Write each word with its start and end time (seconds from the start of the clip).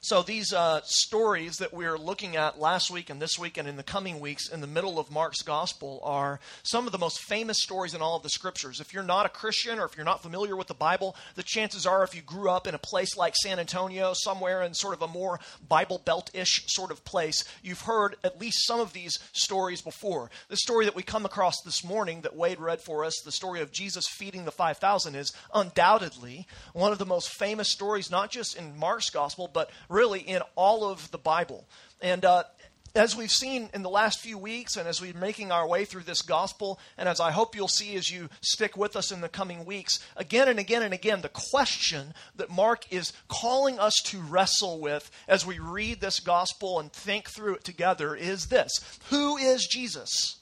So, 0.00 0.22
these 0.22 0.52
uh, 0.52 0.80
stories 0.84 1.56
that 1.56 1.74
we're 1.74 1.98
looking 1.98 2.36
at 2.36 2.60
last 2.60 2.88
week 2.88 3.10
and 3.10 3.20
this 3.20 3.36
week 3.36 3.58
and 3.58 3.66
in 3.66 3.74
the 3.74 3.82
coming 3.82 4.20
weeks 4.20 4.48
in 4.48 4.60
the 4.60 4.68
middle 4.68 4.96
of 4.96 5.10
Mark's 5.10 5.42
gospel 5.42 6.00
are 6.04 6.38
some 6.62 6.86
of 6.86 6.92
the 6.92 6.98
most 6.98 7.20
famous 7.22 7.56
stories 7.60 7.94
in 7.94 8.00
all 8.00 8.14
of 8.14 8.22
the 8.22 8.28
scriptures. 8.28 8.78
If 8.78 8.94
you're 8.94 9.02
not 9.02 9.26
a 9.26 9.28
Christian 9.28 9.80
or 9.80 9.86
if 9.86 9.96
you're 9.96 10.04
not 10.04 10.22
familiar 10.22 10.54
with 10.54 10.68
the 10.68 10.74
Bible, 10.74 11.16
the 11.34 11.42
chances 11.42 11.84
are 11.84 12.04
if 12.04 12.14
you 12.14 12.22
grew 12.22 12.48
up 12.48 12.68
in 12.68 12.76
a 12.76 12.78
place 12.78 13.16
like 13.16 13.34
San 13.34 13.58
Antonio, 13.58 14.12
somewhere 14.14 14.62
in 14.62 14.72
sort 14.72 14.94
of 14.94 15.02
a 15.02 15.08
more 15.08 15.40
Bible 15.68 16.00
Belt 16.04 16.30
ish 16.32 16.62
sort 16.68 16.92
of 16.92 17.04
place, 17.04 17.42
you've 17.64 17.80
heard 17.80 18.14
at 18.22 18.40
least 18.40 18.68
some 18.68 18.78
of 18.78 18.92
these 18.92 19.18
stories 19.32 19.82
before. 19.82 20.30
The 20.48 20.58
story 20.58 20.84
that 20.84 20.94
we 20.94 21.02
come 21.02 21.26
across 21.26 21.60
this 21.64 21.82
morning 21.82 22.20
that 22.20 22.36
Wade 22.36 22.60
read 22.60 22.80
for 22.80 23.04
us, 23.04 23.20
the 23.24 23.32
story 23.32 23.60
of 23.62 23.72
Jesus 23.72 24.06
feeding 24.06 24.44
the 24.44 24.52
5,000, 24.52 25.16
is 25.16 25.32
undoubtedly 25.52 26.46
one 26.72 26.92
of 26.92 26.98
the 26.98 27.04
most 27.04 27.30
famous 27.30 27.68
stories, 27.68 28.12
not 28.12 28.30
just 28.30 28.56
in 28.56 28.78
Mark's 28.78 29.10
gospel, 29.10 29.50
but 29.52 29.72
really 29.88 30.20
in 30.20 30.42
all 30.54 30.88
of 30.88 31.10
the 31.10 31.18
Bible. 31.18 31.66
And 32.00 32.24
uh, 32.24 32.44
as 32.94 33.14
we've 33.14 33.30
seen 33.30 33.68
in 33.74 33.82
the 33.82 33.90
last 33.90 34.20
few 34.20 34.36
weeks, 34.38 34.76
and 34.76 34.88
as 34.88 35.00
we're 35.00 35.14
making 35.14 35.52
our 35.52 35.66
way 35.66 35.84
through 35.84 36.02
this 36.02 36.22
gospel, 36.22 36.78
and 36.96 37.08
as 37.08 37.20
I 37.20 37.30
hope 37.30 37.54
you'll 37.54 37.68
see 37.68 37.94
as 37.96 38.10
you 38.10 38.28
stick 38.40 38.76
with 38.76 38.96
us 38.96 39.12
in 39.12 39.20
the 39.20 39.28
coming 39.28 39.64
weeks, 39.64 39.98
again 40.16 40.48
and 40.48 40.58
again 40.58 40.82
and 40.82 40.94
again, 40.94 41.20
the 41.20 41.28
question 41.28 42.14
that 42.36 42.50
Mark 42.50 42.90
is 42.92 43.12
calling 43.28 43.78
us 43.78 43.94
to 44.04 44.20
wrestle 44.20 44.80
with 44.80 45.10
as 45.26 45.46
we 45.46 45.58
read 45.58 46.00
this 46.00 46.20
gospel 46.20 46.80
and 46.80 46.92
think 46.92 47.28
through 47.28 47.54
it 47.54 47.64
together 47.64 48.14
is 48.14 48.46
this 48.46 48.98
Who 49.10 49.36
is 49.36 49.66
Jesus? 49.66 50.37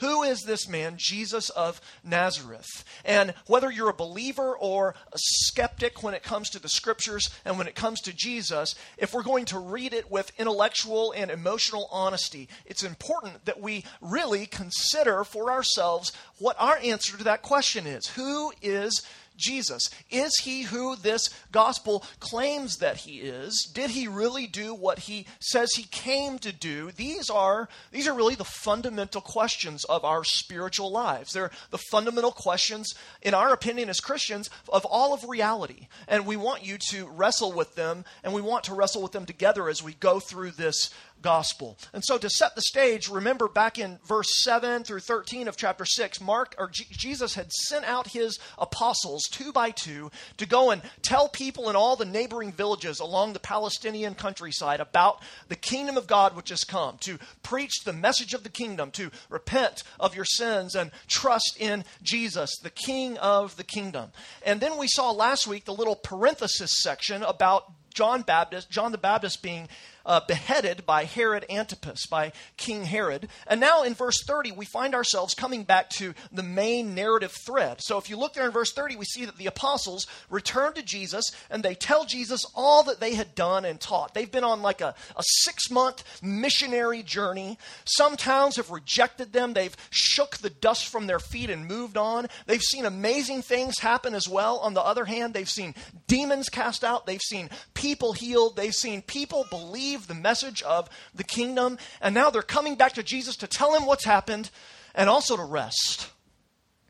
Who 0.00 0.22
is 0.22 0.42
this 0.42 0.68
man, 0.68 0.94
Jesus 0.96 1.50
of 1.50 1.80
Nazareth? 2.02 2.84
And 3.04 3.34
whether 3.46 3.70
you're 3.70 3.90
a 3.90 3.94
believer 3.94 4.56
or 4.56 4.94
a 5.12 5.18
skeptic 5.18 6.02
when 6.02 6.14
it 6.14 6.22
comes 6.22 6.50
to 6.50 6.58
the 6.58 6.68
scriptures 6.68 7.28
and 7.44 7.58
when 7.58 7.66
it 7.66 7.74
comes 7.74 8.00
to 8.02 8.12
Jesus, 8.12 8.74
if 8.96 9.12
we're 9.12 9.22
going 9.22 9.44
to 9.46 9.58
read 9.58 9.92
it 9.92 10.10
with 10.10 10.32
intellectual 10.38 11.12
and 11.12 11.30
emotional 11.30 11.88
honesty, 11.92 12.48
it's 12.66 12.82
important 12.82 13.44
that 13.44 13.60
we 13.60 13.84
really 14.00 14.46
consider 14.46 15.24
for 15.24 15.50
ourselves 15.50 16.12
what 16.38 16.56
our 16.58 16.78
answer 16.78 17.16
to 17.16 17.24
that 17.24 17.42
question 17.42 17.86
is. 17.86 18.06
Who 18.08 18.52
is 18.62 19.02
Jesus? 19.40 19.90
Is 20.10 20.32
he 20.42 20.62
who 20.62 20.96
this 20.96 21.28
gospel 21.50 22.04
claims 22.20 22.76
that 22.78 22.98
he 22.98 23.18
is? 23.18 23.70
Did 23.74 23.90
he 23.90 24.06
really 24.06 24.46
do 24.46 24.74
what 24.74 25.00
he 25.00 25.26
says 25.40 25.70
he 25.72 25.84
came 25.84 26.38
to 26.40 26.52
do? 26.52 26.90
These 26.92 27.30
are 27.30 27.68
these 27.90 28.06
are 28.06 28.14
really 28.14 28.34
the 28.34 28.44
fundamental 28.44 29.20
questions 29.20 29.84
of 29.84 30.04
our 30.04 30.24
spiritual 30.24 30.90
lives. 30.90 31.32
They're 31.32 31.50
the 31.70 31.78
fundamental 31.90 32.32
questions 32.32 32.94
in 33.22 33.34
our 33.34 33.52
opinion 33.52 33.88
as 33.88 34.00
Christians 34.00 34.50
of 34.68 34.84
all 34.84 35.14
of 35.14 35.28
reality. 35.28 35.88
And 36.06 36.26
we 36.26 36.36
want 36.36 36.64
you 36.64 36.78
to 36.90 37.08
wrestle 37.08 37.52
with 37.52 37.74
them 37.74 38.04
and 38.22 38.32
we 38.34 38.40
want 38.40 38.64
to 38.64 38.74
wrestle 38.74 39.02
with 39.02 39.12
them 39.12 39.26
together 39.26 39.68
as 39.68 39.82
we 39.82 39.94
go 39.94 40.20
through 40.20 40.52
this 40.52 40.90
gospel. 41.22 41.78
And 41.92 42.04
so 42.04 42.18
to 42.18 42.30
set 42.30 42.54
the 42.54 42.62
stage, 42.62 43.08
remember 43.08 43.48
back 43.48 43.78
in 43.78 43.98
verse 44.06 44.28
7 44.42 44.84
through 44.84 45.00
13 45.00 45.48
of 45.48 45.56
chapter 45.56 45.84
6, 45.84 46.20
Mark 46.20 46.54
or 46.58 46.68
G- 46.68 46.86
Jesus 46.90 47.34
had 47.34 47.52
sent 47.52 47.84
out 47.84 48.08
his 48.08 48.38
apostles 48.58 49.24
two 49.30 49.52
by 49.52 49.70
two 49.70 50.10
to 50.36 50.46
go 50.46 50.70
and 50.70 50.82
tell 51.02 51.28
people 51.28 51.68
in 51.68 51.76
all 51.76 51.96
the 51.96 52.04
neighboring 52.04 52.52
villages 52.52 53.00
along 53.00 53.32
the 53.32 53.40
Palestinian 53.40 54.14
countryside 54.14 54.80
about 54.80 55.22
the 55.48 55.56
kingdom 55.56 55.96
of 55.96 56.06
God 56.06 56.36
which 56.36 56.50
has 56.50 56.64
come, 56.64 56.98
to 57.00 57.18
preach 57.42 57.84
the 57.84 57.92
message 57.92 58.34
of 58.34 58.42
the 58.42 58.48
kingdom, 58.48 58.90
to 58.92 59.10
repent 59.28 59.82
of 59.98 60.14
your 60.14 60.24
sins 60.24 60.74
and 60.74 60.90
trust 61.08 61.56
in 61.58 61.84
Jesus, 62.02 62.58
the 62.62 62.70
king 62.70 63.18
of 63.18 63.56
the 63.56 63.64
kingdom. 63.64 64.10
And 64.44 64.60
then 64.60 64.78
we 64.78 64.86
saw 64.88 65.10
last 65.10 65.46
week 65.46 65.64
the 65.64 65.74
little 65.74 65.96
parenthesis 65.96 66.72
section 66.82 67.22
about 67.22 67.72
John 67.92 68.22
Baptist, 68.22 68.70
John 68.70 68.92
the 68.92 68.98
Baptist 68.98 69.42
being 69.42 69.68
uh, 70.04 70.20
beheaded 70.26 70.86
by 70.86 71.04
Herod 71.04 71.44
Antipas, 71.50 72.06
by 72.06 72.32
King 72.56 72.84
Herod. 72.84 73.28
And 73.46 73.60
now 73.60 73.82
in 73.82 73.94
verse 73.94 74.22
30, 74.24 74.52
we 74.52 74.64
find 74.64 74.94
ourselves 74.94 75.34
coming 75.34 75.64
back 75.64 75.90
to 75.90 76.14
the 76.32 76.42
main 76.42 76.94
narrative 76.94 77.32
thread. 77.46 77.80
So 77.80 77.98
if 77.98 78.08
you 78.08 78.16
look 78.16 78.34
there 78.34 78.46
in 78.46 78.52
verse 78.52 78.72
30, 78.72 78.96
we 78.96 79.04
see 79.04 79.24
that 79.24 79.36
the 79.36 79.46
apostles 79.46 80.06
return 80.28 80.74
to 80.74 80.82
Jesus 80.82 81.30
and 81.50 81.62
they 81.62 81.74
tell 81.74 82.04
Jesus 82.04 82.44
all 82.54 82.82
that 82.84 83.00
they 83.00 83.14
had 83.14 83.34
done 83.34 83.64
and 83.64 83.80
taught. 83.80 84.14
They've 84.14 84.30
been 84.30 84.44
on 84.44 84.62
like 84.62 84.80
a, 84.80 84.94
a 85.16 85.22
six 85.22 85.70
month 85.70 86.04
missionary 86.22 87.02
journey. 87.02 87.58
Some 87.84 88.16
towns 88.16 88.56
have 88.56 88.70
rejected 88.70 89.32
them, 89.32 89.54
they've 89.54 89.76
shook 89.90 90.38
the 90.38 90.50
dust 90.50 90.86
from 90.86 91.06
their 91.06 91.18
feet 91.18 91.50
and 91.50 91.66
moved 91.66 91.96
on. 91.96 92.26
They've 92.46 92.60
seen 92.62 92.84
amazing 92.84 93.42
things 93.42 93.78
happen 93.78 94.14
as 94.14 94.28
well. 94.28 94.58
On 94.58 94.74
the 94.74 94.82
other 94.82 95.04
hand, 95.04 95.34
they've 95.34 95.48
seen 95.48 95.74
demons 96.06 96.48
cast 96.48 96.84
out, 96.84 97.06
they've 97.06 97.20
seen 97.20 97.50
people 97.74 98.12
healed, 98.12 98.56
they've 98.56 98.74
seen 98.74 99.02
people 99.02 99.46
believe 99.50 99.89
the 99.96 100.14
message 100.14 100.62
of 100.62 100.88
the 101.14 101.24
kingdom, 101.24 101.78
and 102.00 102.14
now 102.14 102.30
they're 102.30 102.42
coming 102.42 102.76
back 102.76 102.94
to 102.94 103.02
Jesus 103.02 103.36
to 103.36 103.46
tell 103.46 103.74
him 103.74 103.86
what's 103.86 104.04
happened 104.04 104.50
and 104.94 105.08
also 105.08 105.36
to 105.36 105.44
rest. 105.44 106.10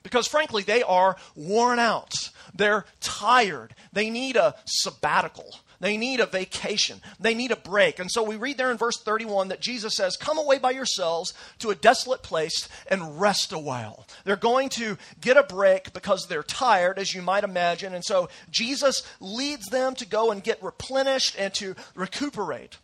Because 0.03 0.27
frankly, 0.27 0.63
they 0.63 0.83
are 0.83 1.17
worn 1.37 1.79
out. 1.79 2.15
They're 2.55 2.87
tired. 3.01 3.75
They 3.93 4.11
need 4.11 4.37
a 4.37 4.55
sabbatical. 4.65 5.51
They 5.81 5.97
need 5.97 6.21
a 6.21 6.27
vacation. 6.27 7.01
They 7.19 7.35
need 7.35 7.53
a 7.53 7.57
break. 7.57 7.99
And 7.99 8.11
so 8.11 8.23
we 8.23 8.37
read 8.37 8.59
there 8.59 8.71
in 8.71 8.77
verse 8.77 8.99
31 9.03 9.49
that 9.49 9.61
Jesus 9.61 9.95
says, 9.97 10.17
Come 10.17 10.39
away 10.39 10.59
by 10.59 10.73
yourselves 10.73 11.33
to 11.59 11.71
a 11.71 11.75
desolate 11.75 12.23
place 12.23 12.69
and 12.87 13.19
rest 13.19 13.53
a 13.53 13.59
while. 13.59 14.07
They're 14.25 14.37
going 14.37 14.69
to 14.71 14.99
get 15.21 15.39
a 15.39 15.43
break 15.43 15.95
because 15.95 16.27
they're 16.27 16.43
tired, 16.43 16.99
as 16.99 17.15
you 17.15 17.23
might 17.23 17.45
imagine. 17.45 17.95
And 17.95 18.05
so 18.05 18.29
Jesus 18.51 19.03
leads 19.21 19.67
them 19.69 19.95
to 19.97 20.07
go 20.07 20.31
and 20.31 20.45
get 20.45 20.63
replenished 20.63 21.35
and 21.39 21.53
to 21.55 21.75
recuperate. 21.95 22.77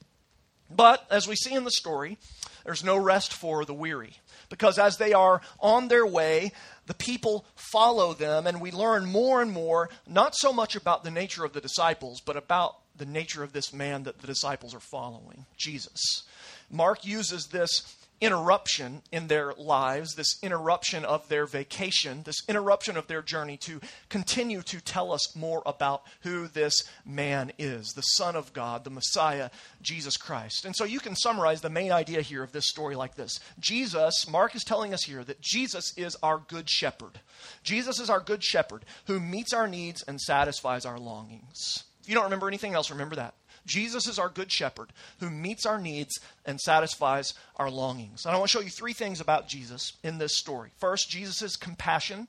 But 0.70 1.06
as 1.10 1.28
we 1.28 1.36
see 1.36 1.54
in 1.54 1.64
the 1.64 1.70
story, 1.70 2.18
there's 2.64 2.84
no 2.84 2.96
rest 2.96 3.32
for 3.32 3.64
the 3.64 3.74
weary. 3.74 4.14
Because 4.48 4.78
as 4.78 4.96
they 4.96 5.12
are 5.12 5.40
on 5.60 5.88
their 5.88 6.06
way, 6.06 6.52
the 6.86 6.94
people 6.94 7.44
follow 7.54 8.12
them, 8.14 8.46
and 8.46 8.60
we 8.60 8.70
learn 8.70 9.06
more 9.06 9.42
and 9.42 9.52
more, 9.52 9.88
not 10.06 10.34
so 10.36 10.52
much 10.52 10.76
about 10.76 11.04
the 11.04 11.10
nature 11.10 11.44
of 11.44 11.52
the 11.52 11.60
disciples, 11.60 12.20
but 12.20 12.36
about 12.36 12.76
the 12.96 13.06
nature 13.06 13.42
of 13.42 13.52
this 13.52 13.72
man 13.72 14.04
that 14.04 14.20
the 14.20 14.26
disciples 14.26 14.74
are 14.74 14.80
following 14.80 15.46
Jesus. 15.56 16.24
Mark 16.70 17.04
uses 17.04 17.46
this 17.46 17.96
interruption 18.20 19.02
in 19.12 19.26
their 19.26 19.52
lives, 19.54 20.14
this 20.14 20.38
interruption 20.42 21.04
of 21.04 21.28
their 21.28 21.46
vacation, 21.46 22.22
this 22.24 22.42
interruption 22.48 22.96
of 22.96 23.06
their 23.06 23.22
journey 23.22 23.56
to 23.58 23.80
continue 24.08 24.62
to 24.62 24.80
tell 24.80 25.12
us 25.12 25.36
more 25.36 25.62
about 25.66 26.02
who 26.22 26.48
this 26.48 26.84
man 27.04 27.52
is, 27.58 27.92
the 27.92 28.02
Son 28.02 28.36
of 28.36 28.52
God, 28.52 28.84
the 28.84 28.90
Messiah, 28.90 29.50
Jesus 29.82 30.16
Christ. 30.16 30.64
And 30.64 30.74
so 30.74 30.84
you 30.84 31.00
can 31.00 31.14
summarize 31.14 31.60
the 31.60 31.70
main 31.70 31.92
idea 31.92 32.22
here 32.22 32.42
of 32.42 32.52
this 32.52 32.68
story 32.68 32.96
like 32.96 33.16
this 33.16 33.38
Jesus, 33.58 34.26
Mark 34.28 34.54
is 34.54 34.64
telling 34.64 34.94
us 34.94 35.04
here 35.04 35.24
that 35.24 35.40
Jesus 35.40 35.92
is 35.96 36.16
our 36.22 36.38
good 36.38 36.68
shepherd. 36.70 37.20
Jesus 37.62 38.00
is 38.00 38.10
our 38.10 38.20
good 38.20 38.42
shepherd 38.42 38.84
who 39.06 39.20
meets 39.20 39.52
our 39.52 39.68
needs 39.68 40.02
and 40.02 40.20
satisfies 40.20 40.86
our 40.86 40.98
longings. 40.98 41.84
If 42.02 42.08
you 42.08 42.14
don't 42.14 42.24
remember 42.24 42.48
anything 42.48 42.74
else, 42.74 42.90
remember 42.90 43.16
that. 43.16 43.34
Jesus 43.66 44.06
is 44.06 44.18
our 44.18 44.28
good 44.28 44.50
shepherd 44.50 44.92
who 45.20 45.28
meets 45.28 45.66
our 45.66 45.80
needs 45.80 46.18
and 46.44 46.60
satisfies 46.60 47.34
our 47.56 47.70
longings. 47.70 48.24
And 48.24 48.34
I 48.34 48.38
want 48.38 48.50
to 48.50 48.58
show 48.58 48.64
you 48.64 48.70
three 48.70 48.92
things 48.92 49.20
about 49.20 49.48
Jesus 49.48 49.92
in 50.02 50.18
this 50.18 50.38
story. 50.38 50.70
First, 50.78 51.10
Jesus' 51.10 51.56
compassion. 51.56 52.28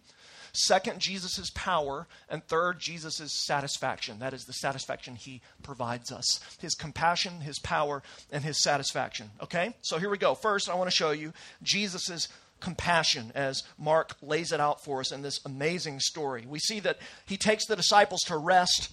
Second, 0.54 1.00
Jesus' 1.00 1.52
power. 1.54 2.08
And 2.30 2.44
third, 2.44 2.80
Jesus' 2.80 3.32
satisfaction. 3.32 4.20
That 4.20 4.34
is 4.34 4.46
the 4.46 4.54
satisfaction 4.54 5.16
he 5.16 5.42
provides 5.62 6.12
us 6.12 6.40
his 6.60 6.74
compassion, 6.74 7.42
his 7.42 7.60
power, 7.60 8.02
and 8.32 8.44
his 8.44 8.62
satisfaction. 8.62 9.30
Okay? 9.42 9.76
So 9.82 10.00
here 10.00 10.10
we 10.10 10.18
go. 10.18 10.34
First, 10.34 10.70
I 10.70 10.76
want 10.76 10.90
to 10.90 10.96
show 10.96 11.12
you 11.12 11.34
Jesus' 11.62 12.28
compassion 12.60 13.32
as 13.36 13.64
Mark 13.78 14.16
lays 14.22 14.52
it 14.52 14.60
out 14.60 14.84
for 14.84 15.00
us 15.00 15.12
in 15.12 15.22
this 15.22 15.40
amazing 15.46 16.00
story. 16.00 16.46
We 16.48 16.60
see 16.60 16.80
that 16.82 16.98
he 17.26 17.38
takes 17.38 17.68
the 17.68 17.76
disciples 17.76 18.22
to 18.22 18.38
rest 18.38 18.90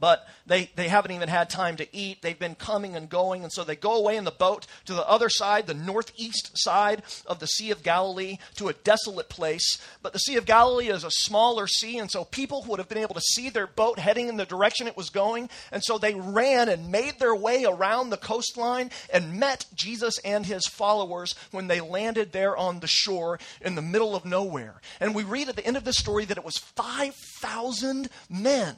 but 0.00 0.26
they, 0.46 0.70
they 0.76 0.88
haven't 0.88 1.12
even 1.12 1.28
had 1.28 1.50
time 1.50 1.76
to 1.76 1.96
eat. 1.96 2.22
They've 2.22 2.38
been 2.38 2.54
coming 2.54 2.96
and 2.96 3.08
going, 3.08 3.42
and 3.42 3.52
so 3.52 3.64
they 3.64 3.76
go 3.76 3.96
away 3.96 4.16
in 4.16 4.24
the 4.24 4.30
boat 4.30 4.66
to 4.86 4.94
the 4.94 5.08
other 5.08 5.28
side, 5.28 5.66
the 5.66 5.74
northeast 5.74 6.52
side 6.54 7.02
of 7.26 7.38
the 7.38 7.46
Sea 7.46 7.70
of 7.70 7.82
Galilee, 7.82 8.38
to 8.56 8.68
a 8.68 8.72
desolate 8.72 9.28
place. 9.28 9.78
But 10.02 10.12
the 10.12 10.18
Sea 10.18 10.36
of 10.36 10.46
Galilee 10.46 10.88
is 10.88 11.04
a 11.04 11.10
smaller 11.10 11.66
sea, 11.66 11.98
and 11.98 12.10
so 12.10 12.24
people 12.24 12.64
would 12.68 12.78
have 12.78 12.88
been 12.88 12.98
able 12.98 13.14
to 13.14 13.20
see 13.20 13.50
their 13.50 13.66
boat 13.66 13.98
heading 13.98 14.28
in 14.28 14.36
the 14.36 14.46
direction 14.46 14.86
it 14.86 14.96
was 14.96 15.10
going, 15.10 15.48
and 15.70 15.82
so 15.82 15.98
they 15.98 16.14
ran 16.14 16.68
and 16.68 16.90
made 16.90 17.18
their 17.18 17.34
way 17.34 17.64
around 17.64 18.10
the 18.10 18.16
coastline 18.16 18.90
and 19.12 19.38
met 19.38 19.66
Jesus 19.74 20.18
and 20.24 20.46
his 20.46 20.66
followers 20.66 21.34
when 21.50 21.68
they 21.68 21.80
landed 21.80 22.32
there 22.32 22.56
on 22.56 22.80
the 22.80 22.86
shore 22.86 23.38
in 23.60 23.74
the 23.74 23.82
middle 23.82 24.16
of 24.16 24.24
nowhere. 24.24 24.80
And 25.00 25.14
we 25.14 25.22
read 25.22 25.48
at 25.48 25.56
the 25.56 25.66
end 25.66 25.76
of 25.76 25.84
the 25.84 25.92
story 25.92 26.24
that 26.26 26.38
it 26.38 26.44
was 26.44 26.58
5,000 26.58 28.08
men 28.28 28.76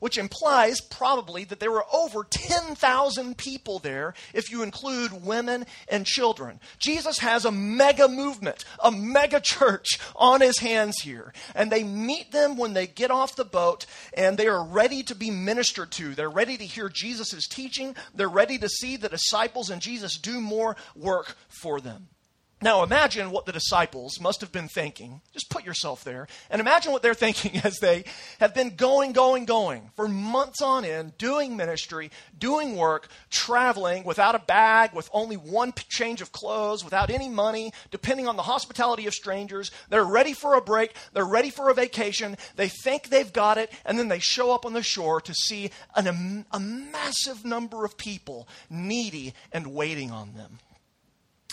which 0.00 0.18
implies 0.18 0.80
probably 0.80 1.44
that 1.44 1.60
there 1.60 1.70
were 1.70 1.84
over 1.92 2.24
10,000 2.24 3.36
people 3.36 3.78
there 3.78 4.14
if 4.32 4.50
you 4.50 4.62
include 4.62 5.24
women 5.24 5.66
and 5.88 6.06
children. 6.06 6.60
Jesus 6.78 7.18
has 7.18 7.44
a 7.44 7.52
mega 7.52 8.08
movement, 8.08 8.64
a 8.82 8.90
mega 8.90 9.40
church 9.40 9.98
on 10.16 10.40
his 10.40 10.58
hands 10.58 11.00
here. 11.02 11.32
And 11.54 11.70
they 11.70 11.84
meet 11.84 12.32
them 12.32 12.56
when 12.56 12.74
they 12.74 12.86
get 12.86 13.10
off 13.10 13.36
the 13.36 13.44
boat 13.44 13.86
and 14.14 14.36
they 14.36 14.46
are 14.46 14.64
ready 14.64 15.02
to 15.04 15.14
be 15.14 15.30
ministered 15.30 15.90
to. 15.92 16.14
They're 16.14 16.30
ready 16.30 16.56
to 16.56 16.64
hear 16.64 16.88
Jesus' 16.88 17.46
teaching. 17.46 17.94
They're 18.14 18.28
ready 18.28 18.58
to 18.58 18.68
see 18.68 18.96
the 18.96 19.08
disciples 19.08 19.70
and 19.70 19.80
Jesus 19.82 20.18
do 20.18 20.40
more 20.40 20.76
work 20.94 21.36
for 21.48 21.80
them. 21.80 22.08
Now 22.60 22.82
imagine 22.82 23.30
what 23.30 23.46
the 23.46 23.52
disciples 23.52 24.20
must 24.20 24.40
have 24.40 24.50
been 24.50 24.66
thinking. 24.66 25.20
Just 25.32 25.48
put 25.48 25.64
yourself 25.64 26.02
there 26.02 26.26
and 26.50 26.60
imagine 26.60 26.90
what 26.90 27.02
they're 27.02 27.14
thinking 27.28 27.60
as 27.62 27.78
they 27.78 28.04
have 28.40 28.52
been 28.52 28.74
going, 28.74 29.12
going, 29.12 29.44
going 29.44 29.90
for 29.94 30.08
months 30.08 30.60
on 30.60 30.84
end, 30.84 31.16
doing 31.18 31.56
ministry, 31.56 32.10
doing 32.36 32.76
work, 32.76 33.08
traveling 33.30 34.02
without 34.02 34.34
a 34.34 34.40
bag, 34.40 34.92
with 34.92 35.08
only 35.12 35.36
one 35.36 35.72
change 35.88 36.20
of 36.20 36.32
clothes, 36.32 36.84
without 36.84 37.10
any 37.10 37.28
money, 37.28 37.72
depending 37.92 38.26
on 38.26 38.36
the 38.36 38.42
hospitality 38.42 39.06
of 39.06 39.14
strangers. 39.14 39.70
They're 39.88 40.04
ready 40.04 40.32
for 40.32 40.54
a 40.54 40.60
break. 40.60 40.94
They're 41.12 41.24
ready 41.24 41.50
for 41.50 41.70
a 41.70 41.74
vacation. 41.74 42.36
They 42.56 42.68
think 42.68 43.08
they've 43.08 43.32
got 43.32 43.58
it. 43.58 43.72
And 43.84 43.98
then 43.98 44.08
they 44.08 44.18
show 44.18 44.52
up 44.52 44.66
on 44.66 44.72
the 44.72 44.82
shore 44.82 45.20
to 45.20 45.34
see 45.34 45.70
an, 45.94 46.44
a 46.50 46.58
massive 46.58 47.44
number 47.44 47.84
of 47.84 47.96
people 47.96 48.48
needy 48.68 49.34
and 49.52 49.68
waiting 49.68 50.10
on 50.10 50.34
them. 50.34 50.58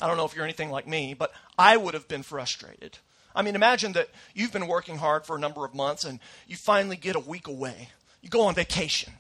I 0.01 0.07
don't 0.07 0.17
know 0.17 0.25
if 0.25 0.35
you're 0.35 0.43
anything 0.43 0.71
like 0.71 0.87
me, 0.87 1.13
but 1.13 1.31
I 1.57 1.77
would 1.77 1.93
have 1.93 2.07
been 2.07 2.23
frustrated. 2.23 2.97
I 3.33 3.41
mean, 3.41 3.55
imagine 3.55 3.93
that 3.93 4.09
you've 4.33 4.53
been 4.53 4.67
working 4.67 4.97
hard 4.97 5.25
for 5.25 5.35
a 5.35 5.39
number 5.39 5.65
of 5.65 5.73
months 5.73 6.03
and 6.03 6.19
you 6.47 6.55
finally 6.55 6.95
get 6.95 7.15
a 7.15 7.19
week 7.19 7.47
away. 7.47 7.89
You 8.21 8.29
go 8.29 8.41
on 8.41 8.55
vacation. 8.55 9.13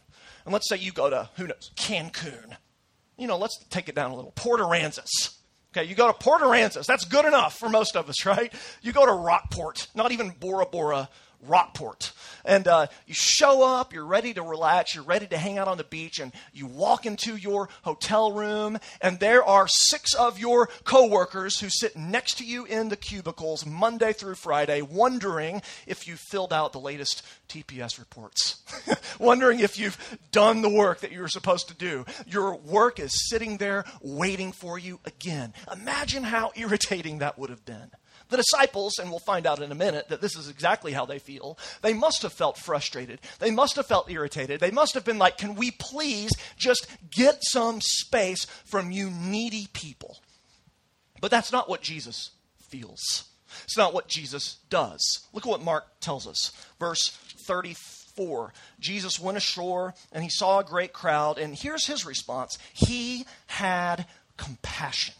And 0.45 0.53
let's 0.53 0.69
say 0.69 0.77
you 0.77 0.91
go 0.91 1.09
to, 1.09 1.29
who 1.35 1.47
knows, 1.47 1.71
Cancun. 1.75 2.55
You 3.17 3.27
know, 3.27 3.37
let's 3.37 3.57
take 3.69 3.89
it 3.89 3.95
down 3.95 4.11
a 4.11 4.15
little. 4.15 4.31
Port 4.31 4.59
Aransas. 4.61 5.35
Okay, 5.75 5.87
you 5.87 5.95
go 5.95 6.07
to 6.07 6.13
Port 6.13 6.41
Aransas. 6.41 6.85
That's 6.85 7.03
good 7.05 7.25
enough 7.25 7.57
for 7.57 7.67
most 7.67 7.95
of 7.97 8.07
us, 8.09 8.25
right? 8.25 8.53
You 8.81 8.93
go 8.93 9.05
to 9.05 9.11
Rockport, 9.11 9.87
not 9.95 10.11
even 10.11 10.29
Bora 10.39 10.65
Bora, 10.65 11.09
Rockport. 11.47 12.11
And 12.43 12.67
uh, 12.67 12.87
you 13.07 13.13
show 13.13 13.63
up, 13.63 13.93
you're 13.93 14.05
ready 14.05 14.33
to 14.33 14.43
relax, 14.43 14.93
you're 14.93 15.03
ready 15.03 15.27
to 15.27 15.37
hang 15.37 15.57
out 15.57 15.67
on 15.67 15.77
the 15.77 15.83
beach, 15.83 16.19
and 16.19 16.31
you 16.53 16.67
walk 16.67 17.05
into 17.05 17.35
your 17.35 17.69
hotel 17.81 18.31
room, 18.31 18.77
and 19.01 19.19
there 19.19 19.43
are 19.43 19.67
six 19.67 20.13
of 20.13 20.39
your 20.39 20.67
coworkers 20.83 21.59
who 21.59 21.69
sit 21.69 21.95
next 21.95 22.37
to 22.37 22.45
you 22.45 22.65
in 22.65 22.89
the 22.89 22.95
cubicles 22.95 23.65
Monday 23.65 24.13
through 24.13 24.35
Friday, 24.35 24.81
wondering 24.81 25.61
if 25.87 26.07
you 26.07 26.15
filled 26.15 26.53
out 26.53 26.71
the 26.71 26.79
latest 26.79 27.23
TPS 27.49 27.99
reports, 27.99 28.63
wondering 29.19 29.59
if 29.59 29.79
you've 29.79 30.17
done 30.31 30.61
the 30.61 30.69
work 30.69 31.01
that 31.01 31.11
you 31.11 31.21
were 31.21 31.27
supposed 31.27 31.67
to 31.69 31.75
do. 31.75 32.05
Your 32.27 32.55
work 32.55 32.99
is 32.99 33.29
sitting 33.29 33.57
there 33.57 33.85
waiting 34.01 34.51
for 34.51 34.77
you 34.77 34.99
again. 35.05 35.53
Imagine 35.71 36.23
how 36.23 36.51
irritating 36.55 37.19
that 37.19 37.39
would 37.39 37.49
have 37.49 37.65
been. 37.65 37.91
The 38.29 38.37
disciples, 38.37 38.97
and 38.97 39.09
we'll 39.09 39.19
find 39.19 39.45
out 39.45 39.61
in 39.61 39.71
a 39.71 39.75
minute 39.75 40.09
that 40.09 40.21
this 40.21 40.35
is 40.35 40.49
exactly 40.49 40.93
how 40.93 41.05
they 41.05 41.19
feel, 41.19 41.57
they 41.81 41.93
must 41.93 42.23
have 42.23 42.33
felt 42.33 42.57
frustrated. 42.57 43.21
They 43.39 43.51
must 43.51 43.75
have 43.75 43.85
felt 43.85 44.09
irritated. 44.09 44.59
They 44.59 44.71
must 44.71 44.95
have 44.95 45.05
been 45.05 45.19
like, 45.19 45.37
Can 45.37 45.55
we 45.55 45.71
please 45.71 46.31
just 46.57 46.87
get 47.11 47.37
some 47.41 47.81
space 47.81 48.45
from 48.65 48.91
you 48.91 49.11
needy 49.11 49.67
people? 49.73 50.17
But 51.21 51.31
that's 51.31 51.51
not 51.51 51.69
what 51.69 51.81
Jesus 51.81 52.31
feels. 52.69 53.25
It's 53.63 53.77
not 53.77 53.93
what 53.93 54.07
Jesus 54.07 54.57
does. 54.69 55.27
Look 55.31 55.45
at 55.45 55.49
what 55.49 55.63
Mark 55.63 55.85
tells 55.99 56.27
us. 56.27 56.51
Verse 56.79 57.09
34. 57.45 58.53
Jesus 58.79 59.19
went 59.19 59.37
ashore 59.37 59.93
and 60.11 60.23
he 60.23 60.29
saw 60.29 60.59
a 60.59 60.63
great 60.63 60.93
crowd, 60.93 61.37
and 61.37 61.55
here's 61.55 61.85
his 61.85 62.05
response 62.05 62.57
He 62.73 63.25
had 63.47 64.07
compassion. 64.37 65.15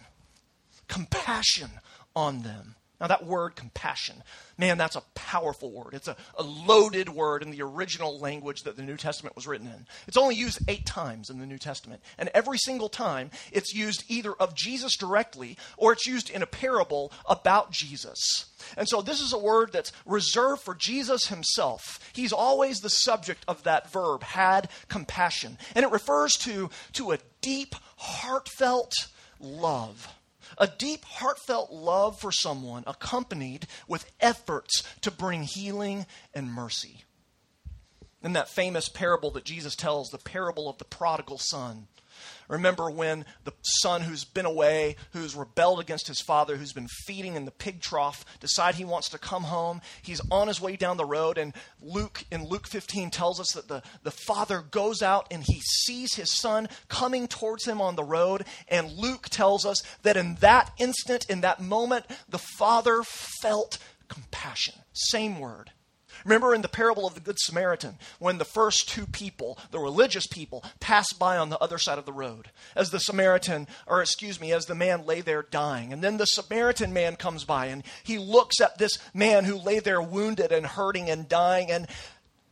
Compassion 0.88 1.70
on 2.16 2.44
them 2.44 2.76
now, 3.06 3.10
that 3.10 3.28
word 3.28 3.56
compassion, 3.56 4.24
man, 4.58 4.80
that's 4.80 4.96
a 4.96 5.04
powerful 5.14 5.72
word. 5.72 5.94
It's 5.94 6.08
a, 6.08 6.16
a, 6.40 6.42
loaded 6.42 7.08
word 7.08 7.44
in 7.44 7.52
the 7.52 7.62
original 7.62 8.18
language 8.18 8.64
that 8.64 8.78
the 8.78 8.82
New 8.82 8.98
Testament 8.98 9.36
was 9.36 9.46
written 9.46 9.68
in. 9.68 9.86
It's 10.08 10.18
only 10.18 10.34
used 10.34 10.58
eight 10.68 10.88
times 10.88 11.30
in 11.30 11.38
the 11.38 11.46
New 11.46 11.60
Testament. 11.60 12.02
And 12.18 12.32
every 12.34 12.58
single 12.58 12.90
time, 12.90 13.30
it's 13.52 13.76
used 13.76 14.06
either 14.08 14.34
of 14.34 14.56
Jesus 14.56 14.98
directly 14.98 15.56
or 15.78 15.94
it's 15.94 16.08
used 16.08 16.32
in 16.32 16.42
a 16.42 16.48
parable 16.48 17.12
about 17.30 17.70
Jesus. 17.70 18.46
And 18.76 18.90
so, 18.90 19.04
this 19.04 19.22
is 19.22 19.34
a 19.34 19.38
word 19.38 19.72
that's 19.72 19.92
reserved 20.08 20.64
for 20.64 20.74
Jesus 20.74 21.28
himself. 21.28 22.00
He's 22.14 22.34
always 22.34 22.80
the 22.80 22.90
subject 22.90 23.46
of 23.48 23.62
that 23.66 23.92
verb, 23.92 24.24
had 24.24 24.68
compassion. 24.88 25.60
And 25.76 25.86
it 25.86 25.92
refers 25.92 26.34
to, 26.38 26.72
to 26.94 27.12
a 27.12 27.20
deep, 27.42 27.76
heartfelt 27.98 28.94
love 29.40 30.12
a 30.58 30.68
deep, 30.68 31.06
heartfelt 31.06 31.72
love 31.72 32.20
for 32.20 32.32
someone 32.32 32.84
accompanied 32.88 33.68
with 33.88 34.12
efforts 34.20 34.84
to 35.02 35.12
bring 35.12 35.44
healing 35.44 36.06
and 36.34 36.52
mercy. 36.52 37.04
In 38.24 38.34
that 38.34 38.50
famous 38.50 38.90
parable 38.90 39.32
that 39.32 39.46
Jesus 39.46 39.76
tells, 39.76 40.10
the 40.10 40.18
parable 40.18 40.68
of 40.68 40.78
the 40.78 40.86
prodigal 40.86 41.38
son, 41.38 41.88
Remember 42.48 42.90
when 42.90 43.26
the 43.44 43.54
son 43.62 44.02
who's 44.02 44.24
been 44.24 44.46
away, 44.46 44.96
who's 45.14 45.36
rebelled 45.36 45.80
against 45.80 46.08
his 46.08 46.22
father, 46.22 46.58
who's 46.58 46.74
been 46.74 46.88
feeding 46.88 47.36
in 47.36 47.46
the 47.46 47.52
pig 47.52 47.82
trough, 47.82 48.26
decide 48.40 48.76
he 48.76 48.86
wants 48.86 49.10
to 49.10 49.18
come 49.18 49.44
home. 49.44 49.82
He's 50.02 50.22
on 50.32 50.48
his 50.48 50.62
way 50.62 50.76
down 50.76 50.98
the 50.98 51.06
road, 51.06 51.38
and 51.38 51.54
Luke 51.82 52.24
in 52.32 52.48
Luke 52.48 52.68
15 52.68 53.10
tells 53.10 53.40
us 53.40 53.52
that 53.54 53.68
the, 53.68 53.82
the 54.04 54.12
father 54.12 54.62
goes 54.62 55.02
out 55.02 55.28
and 55.32 55.44
he 55.44 55.62
sees 55.62 56.16
his 56.16 56.38
son 56.38 56.68
coming 56.88 57.28
towards 57.28 57.66
him 57.66 57.82
on 57.82 57.96
the 57.96 58.04
road. 58.04 58.46
And 58.68 58.92
Luke 58.92 59.30
tells 59.30 59.66
us 59.66 59.82
that 60.04 60.18
in 60.18 60.36
that 60.36 60.72
instant, 60.78 61.26
in 61.30 61.42
that 61.42 61.62
moment, 61.62 62.06
the 62.30 62.40
father 62.40 63.04
felt 63.42 63.78
compassion. 64.08 64.76
Same 64.94 65.40
word. 65.40 65.72
Remember 66.26 66.56
in 66.56 66.64
the 66.64 66.68
parable 66.68 67.06
of 67.08 67.14
the 67.14 67.20
Good 67.22 67.40
Samaritan, 67.40 67.98
when 68.20 68.40
the 68.40 68.46
first 68.46 68.90
two 68.90 69.06
people, 69.06 69.58
the 69.72 69.80
religious 69.80 70.26
people, 70.28 70.64
passed 70.80 71.18
by 71.20 71.38
on 71.38 71.50
the 71.50 71.60
other 71.60 71.78
side 71.78 72.00
of 72.00 72.06
the 72.06 72.12
road, 72.12 72.50
as 72.76 72.90
the 72.90 73.00
Samaritan, 73.00 73.68
or 73.86 74.02
excuse 74.02 74.42
me, 74.42 74.52
as 74.52 74.66
the 74.66 74.76
man 74.76 75.06
lay 75.06 75.22
there 75.22 75.44
dying. 75.44 75.94
And 75.94 76.04
then 76.04 76.18
the 76.18 76.26
Samaritan 76.26 76.92
man 76.92 77.16
comes 77.16 77.46
by 77.46 77.68
and 77.68 77.84
he 78.04 78.18
looks 78.18 78.60
at 78.60 78.78
this 78.78 78.98
man 79.14 79.46
who 79.46 79.56
lay 79.56 79.80
there 79.80 80.02
wounded 80.02 80.52
and 80.52 80.66
hurting 80.66 81.10
and 81.10 81.30
dying, 81.30 81.70
and 81.70 81.88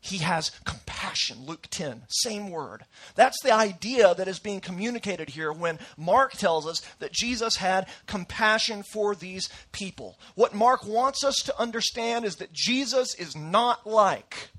he 0.03 0.17
has 0.17 0.51
compassion. 0.65 1.45
Luke 1.45 1.67
10, 1.71 2.03
same 2.09 2.51
word. 2.51 2.83
That's 3.15 3.41
the 3.41 3.53
idea 3.53 4.13
that 4.13 4.27
is 4.27 4.37
being 4.37 4.59
communicated 4.59 5.29
here 5.29 5.51
when 5.53 5.79
Mark 5.95 6.33
tells 6.33 6.67
us 6.67 6.81
that 6.99 7.13
Jesus 7.13 7.55
had 7.55 7.87
compassion 8.05 8.83
for 8.83 9.15
these 9.15 9.47
people. 9.71 10.19
What 10.35 10.53
Mark 10.53 10.85
wants 10.85 11.23
us 11.23 11.37
to 11.45 11.57
understand 11.57 12.25
is 12.25 12.35
that 12.35 12.51
Jesus 12.51 13.15
is 13.15 13.33
not 13.33 13.87
like 13.87 14.49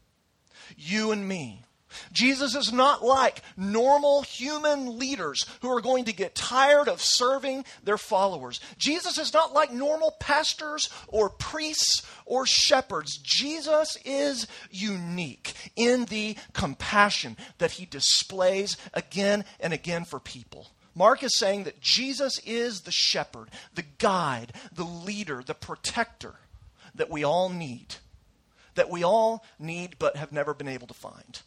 you 0.78 1.12
and 1.12 1.28
me. 1.28 1.60
Jesus 2.12 2.54
is 2.54 2.72
not 2.72 3.04
like 3.04 3.42
normal 3.56 4.22
human 4.22 4.98
leaders 4.98 5.46
who 5.62 5.70
are 5.70 5.80
going 5.80 6.04
to 6.06 6.12
get 6.12 6.34
tired 6.34 6.88
of 6.88 7.00
serving 7.00 7.64
their 7.82 7.98
followers. 7.98 8.60
Jesus 8.78 9.18
is 9.18 9.32
not 9.32 9.52
like 9.52 9.72
normal 9.72 10.12
pastors 10.20 10.88
or 11.08 11.28
priests 11.28 12.06
or 12.26 12.46
shepherds. 12.46 13.18
Jesus 13.18 13.96
is 14.04 14.46
unique 14.70 15.54
in 15.76 16.04
the 16.06 16.36
compassion 16.52 17.36
that 17.58 17.72
he 17.72 17.86
displays 17.86 18.76
again 18.92 19.44
and 19.60 19.72
again 19.72 20.04
for 20.04 20.20
people. 20.20 20.68
Mark 20.94 21.22
is 21.22 21.36
saying 21.36 21.64
that 21.64 21.80
Jesus 21.80 22.38
is 22.46 22.82
the 22.82 22.92
shepherd, 22.92 23.50
the 23.74 23.84
guide, 23.98 24.52
the 24.72 24.84
leader, 24.84 25.42
the 25.44 25.54
protector 25.54 26.36
that 26.94 27.10
we 27.10 27.24
all 27.24 27.48
need. 27.48 27.96
That 28.76 28.90
we 28.90 29.02
all 29.04 29.44
need 29.58 29.96
but 29.98 30.16
have 30.16 30.32
never 30.32 30.54
been 30.54 30.68
able 30.68 30.86
to 30.86 30.94
find. 30.94 31.42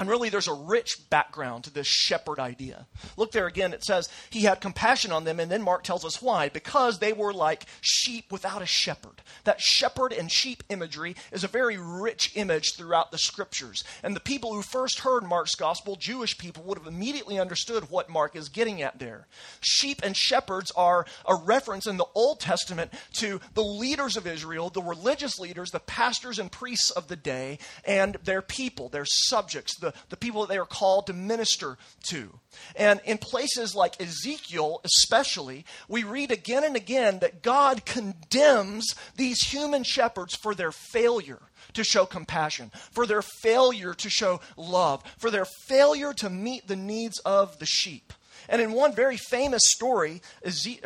And 0.00 0.08
really, 0.08 0.28
there's 0.28 0.46
a 0.46 0.52
rich 0.52 0.98
background 1.10 1.64
to 1.64 1.72
this 1.72 1.88
shepherd 1.88 2.38
idea. 2.38 2.86
Look 3.16 3.32
there 3.32 3.48
again, 3.48 3.72
it 3.72 3.84
says 3.84 4.08
he 4.30 4.42
had 4.42 4.60
compassion 4.60 5.10
on 5.10 5.24
them, 5.24 5.40
and 5.40 5.50
then 5.50 5.62
Mark 5.62 5.82
tells 5.82 6.04
us 6.04 6.22
why. 6.22 6.48
Because 6.48 6.98
they 6.98 7.12
were 7.12 7.32
like 7.32 7.66
sheep 7.80 8.30
without 8.30 8.62
a 8.62 8.66
shepherd. 8.66 9.22
That 9.42 9.60
shepherd 9.60 10.12
and 10.12 10.30
sheep 10.30 10.62
imagery 10.68 11.16
is 11.32 11.42
a 11.42 11.48
very 11.48 11.76
rich 11.76 12.32
image 12.36 12.74
throughout 12.76 13.10
the 13.10 13.18
scriptures. 13.18 13.82
And 14.04 14.14
the 14.14 14.20
people 14.20 14.54
who 14.54 14.62
first 14.62 15.00
heard 15.00 15.24
Mark's 15.24 15.56
gospel, 15.56 15.96
Jewish 15.96 16.38
people, 16.38 16.62
would 16.64 16.78
have 16.78 16.86
immediately 16.86 17.40
understood 17.40 17.90
what 17.90 18.08
Mark 18.08 18.36
is 18.36 18.48
getting 18.48 18.80
at 18.82 19.00
there. 19.00 19.26
Sheep 19.60 20.00
and 20.04 20.16
shepherds 20.16 20.70
are 20.76 21.06
a 21.26 21.34
reference 21.34 21.88
in 21.88 21.96
the 21.96 22.06
Old 22.14 22.38
Testament 22.38 22.92
to 23.14 23.40
the 23.54 23.62
leaders 23.62 24.16
of 24.16 24.28
Israel, 24.28 24.70
the 24.70 24.80
religious 24.82 25.40
leaders, 25.40 25.70
the 25.70 25.80
pastors 25.80 26.38
and 26.38 26.52
priests 26.52 26.92
of 26.92 27.08
the 27.08 27.16
day, 27.16 27.58
and 27.84 28.16
their 28.24 28.42
people, 28.42 28.88
their 28.88 29.04
subjects, 29.04 29.76
the 29.76 29.87
the, 29.88 29.94
the 30.10 30.16
people 30.16 30.42
that 30.42 30.48
they 30.48 30.58
are 30.58 30.66
called 30.66 31.06
to 31.06 31.12
minister 31.12 31.78
to. 32.08 32.38
And 32.76 33.00
in 33.04 33.18
places 33.18 33.74
like 33.74 34.00
Ezekiel, 34.00 34.80
especially, 34.84 35.64
we 35.88 36.02
read 36.02 36.30
again 36.30 36.64
and 36.64 36.76
again 36.76 37.18
that 37.20 37.42
God 37.42 37.84
condemns 37.84 38.94
these 39.16 39.40
human 39.42 39.84
shepherds 39.84 40.34
for 40.34 40.54
their 40.54 40.72
failure 40.72 41.42
to 41.74 41.84
show 41.84 42.06
compassion, 42.06 42.70
for 42.92 43.06
their 43.06 43.22
failure 43.22 43.94
to 43.94 44.10
show 44.10 44.40
love, 44.56 45.02
for 45.18 45.30
their 45.30 45.44
failure 45.44 46.12
to 46.14 46.30
meet 46.30 46.66
the 46.66 46.76
needs 46.76 47.18
of 47.20 47.58
the 47.58 47.66
sheep. 47.66 48.12
And 48.48 48.62
in 48.62 48.72
one 48.72 48.94
very 48.94 49.16
famous 49.16 49.62
story, 49.64 50.22
Eze- 50.42 50.80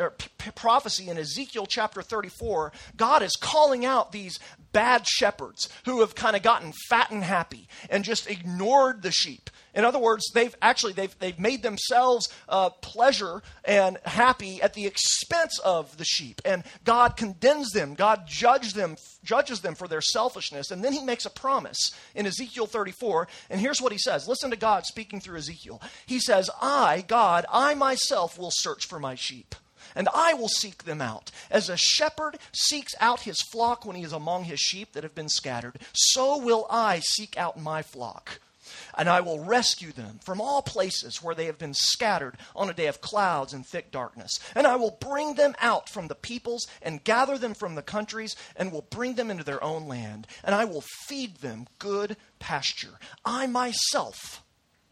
prophecy 0.55 1.09
in 1.09 1.17
Ezekiel 1.17 1.65
chapter 1.65 2.01
34, 2.01 2.71
God 2.97 3.23
is 3.23 3.35
calling 3.39 3.85
out 3.85 4.11
these 4.11 4.39
bad 4.73 5.07
shepherds 5.07 5.69
who 5.85 6.01
have 6.01 6.15
kind 6.15 6.35
of 6.35 6.41
gotten 6.41 6.73
fat 6.89 7.11
and 7.11 7.23
happy 7.23 7.67
and 7.89 8.03
just 8.03 8.29
ignored 8.29 9.01
the 9.01 9.11
sheep. 9.11 9.49
In 9.73 9.85
other 9.85 9.99
words, 9.99 10.29
they've 10.33 10.55
actually 10.61 10.93
they've, 10.93 11.17
they've 11.19 11.39
made 11.39 11.63
themselves 11.63 12.29
uh, 12.47 12.69
pleasure 12.69 13.41
and 13.65 13.97
happy 14.05 14.61
at 14.61 14.73
the 14.73 14.85
expense 14.85 15.59
of 15.59 15.97
the 15.97 16.05
sheep, 16.05 16.41
and 16.45 16.63
God 16.83 17.17
condemns 17.17 17.71
them. 17.71 17.95
God 17.95 18.27
judges 18.27 18.73
them, 18.73 18.97
judges 19.23 19.61
them 19.61 19.75
for 19.75 19.87
their 19.87 20.01
selfishness, 20.01 20.69
and 20.71 20.83
then 20.83 20.93
He 20.93 21.03
makes 21.03 21.25
a 21.25 21.31
promise 21.31 21.91
in 22.13 22.25
Ezekiel 22.27 22.67
34. 22.67 23.27
And 23.49 23.59
here's 23.59 23.81
what 23.81 23.91
He 23.91 23.97
says: 23.97 24.27
Listen 24.27 24.51
to 24.51 24.57
God 24.57 24.85
speaking 24.85 25.19
through 25.19 25.37
Ezekiel. 25.37 25.81
He 26.05 26.19
says, 26.19 26.49
"I, 26.61 27.03
God, 27.07 27.45
I 27.51 27.73
myself 27.73 28.37
will 28.37 28.51
search 28.51 28.85
for 28.87 28.99
my 28.99 29.15
sheep." 29.15 29.55
and 29.95 30.09
I 30.11 30.33
will 30.33 30.47
seek 30.47 30.85
them 30.85 31.01
out. 31.01 31.29
As 31.51 31.69
a 31.69 31.77
shepherd 31.77 32.39
seeks 32.51 32.95
out 32.99 33.21
his 33.21 33.41
flock 33.41 33.85
when 33.85 33.95
he 33.95 34.03
is 34.03 34.13
among 34.13 34.45
his 34.45 34.59
sheep 34.59 34.93
that 34.93 35.03
have 35.03 35.13
been 35.13 35.29
scattered, 35.29 35.77
so 35.93 36.37
will 36.37 36.65
I 36.69 36.99
seek 36.99 37.37
out 37.37 37.59
my 37.59 37.83
flock 37.83 38.39
and 38.97 39.09
I 39.09 39.21
will 39.21 39.43
rescue 39.43 39.91
them 39.91 40.19
from 40.23 40.41
all 40.41 40.61
places 40.61 41.21
where 41.21 41.35
they 41.35 41.45
have 41.45 41.57
been 41.57 41.73
scattered 41.73 42.37
on 42.55 42.69
a 42.69 42.73
day 42.73 42.87
of 42.87 43.01
clouds 43.01 43.53
and 43.53 43.65
thick 43.65 43.91
darkness. 43.91 44.39
And 44.55 44.67
I 44.67 44.75
will 44.75 44.97
bring 44.99 45.35
them 45.35 45.55
out 45.59 45.89
from 45.89 46.07
the 46.07 46.15
peoples 46.15 46.67
and 46.81 47.03
gather 47.03 47.37
them 47.37 47.53
from 47.53 47.75
the 47.75 47.81
countries 47.81 48.35
and 48.55 48.71
will 48.71 48.87
bring 48.89 49.15
them 49.15 49.29
into 49.31 49.43
their 49.43 49.63
own 49.63 49.87
land. 49.87 50.27
And 50.43 50.55
I 50.55 50.65
will 50.65 50.83
feed 51.07 51.37
them 51.37 51.67
good 51.79 52.17
pasture. 52.39 52.99
I 53.25 53.47
myself. 53.47 54.43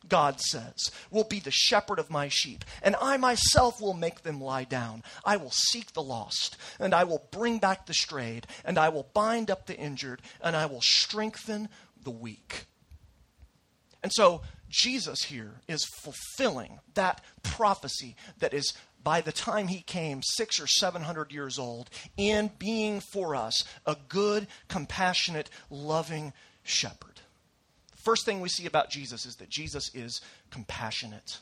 God 0.08 0.42
says, 0.42 0.92
will 1.10 1.24
be 1.24 1.40
the 1.40 1.52
shepherd 1.52 2.00
of 2.00 2.10
my 2.10 2.28
sheep, 2.28 2.66
and 2.82 2.96
I 3.00 3.18
myself 3.18 3.80
will 3.80 3.94
make 3.94 4.24
them 4.24 4.42
lie 4.42 4.64
down. 4.64 5.04
I 5.24 5.38
will 5.38 5.52
seek 5.52 5.94
the 5.94 6.02
lost, 6.02 6.58
and 6.80 6.94
I 6.94 7.04
will 7.04 7.28
bring 7.32 7.60
back 7.60 7.86
the 7.86 7.94
strayed, 7.94 8.48
and 8.66 8.78
I 8.78 8.90
will 8.90 9.08
bind 9.14 9.52
up 9.52 9.68
the 9.68 9.78
injured, 9.78 10.22
and 10.44 10.56
I 10.56 10.66
will 10.66 10.82
strengthen 10.82 11.70
the 12.04 12.12
weak. 12.12 12.66
And 14.04 14.12
so 14.14 14.42
Jesus 14.70 15.24
here 15.24 15.62
is 15.68 15.86
fulfilling 15.86 16.80
that 16.94 17.22
prophecy 17.44 18.16
that 18.40 18.54
is 18.54 18.74
by 19.04 19.22
the 19.22 19.32
time 19.32 19.68
he 19.68 19.82
came, 19.82 20.22
six 20.24 20.60
or 20.60 20.68
seven 20.68 21.04
hundred 21.04 21.32
years 21.32 21.58
old, 21.58 21.90
in 22.18 22.52
being 22.60 23.00
for 23.00 23.36
us 23.36 23.64
a 23.86 23.96
good, 24.10 24.48
compassionate, 24.68 25.50
loving 25.70 26.34
shepherd. 26.64 27.22
First 27.96 28.26
thing 28.26 28.42
we 28.42 28.50
see 28.50 28.66
about 28.66 28.90
Jesus 28.90 29.26
is 29.26 29.36
that 29.36 29.50
Jesus 29.50 29.92
is 29.94 30.22
compassionate. 30.50 31.40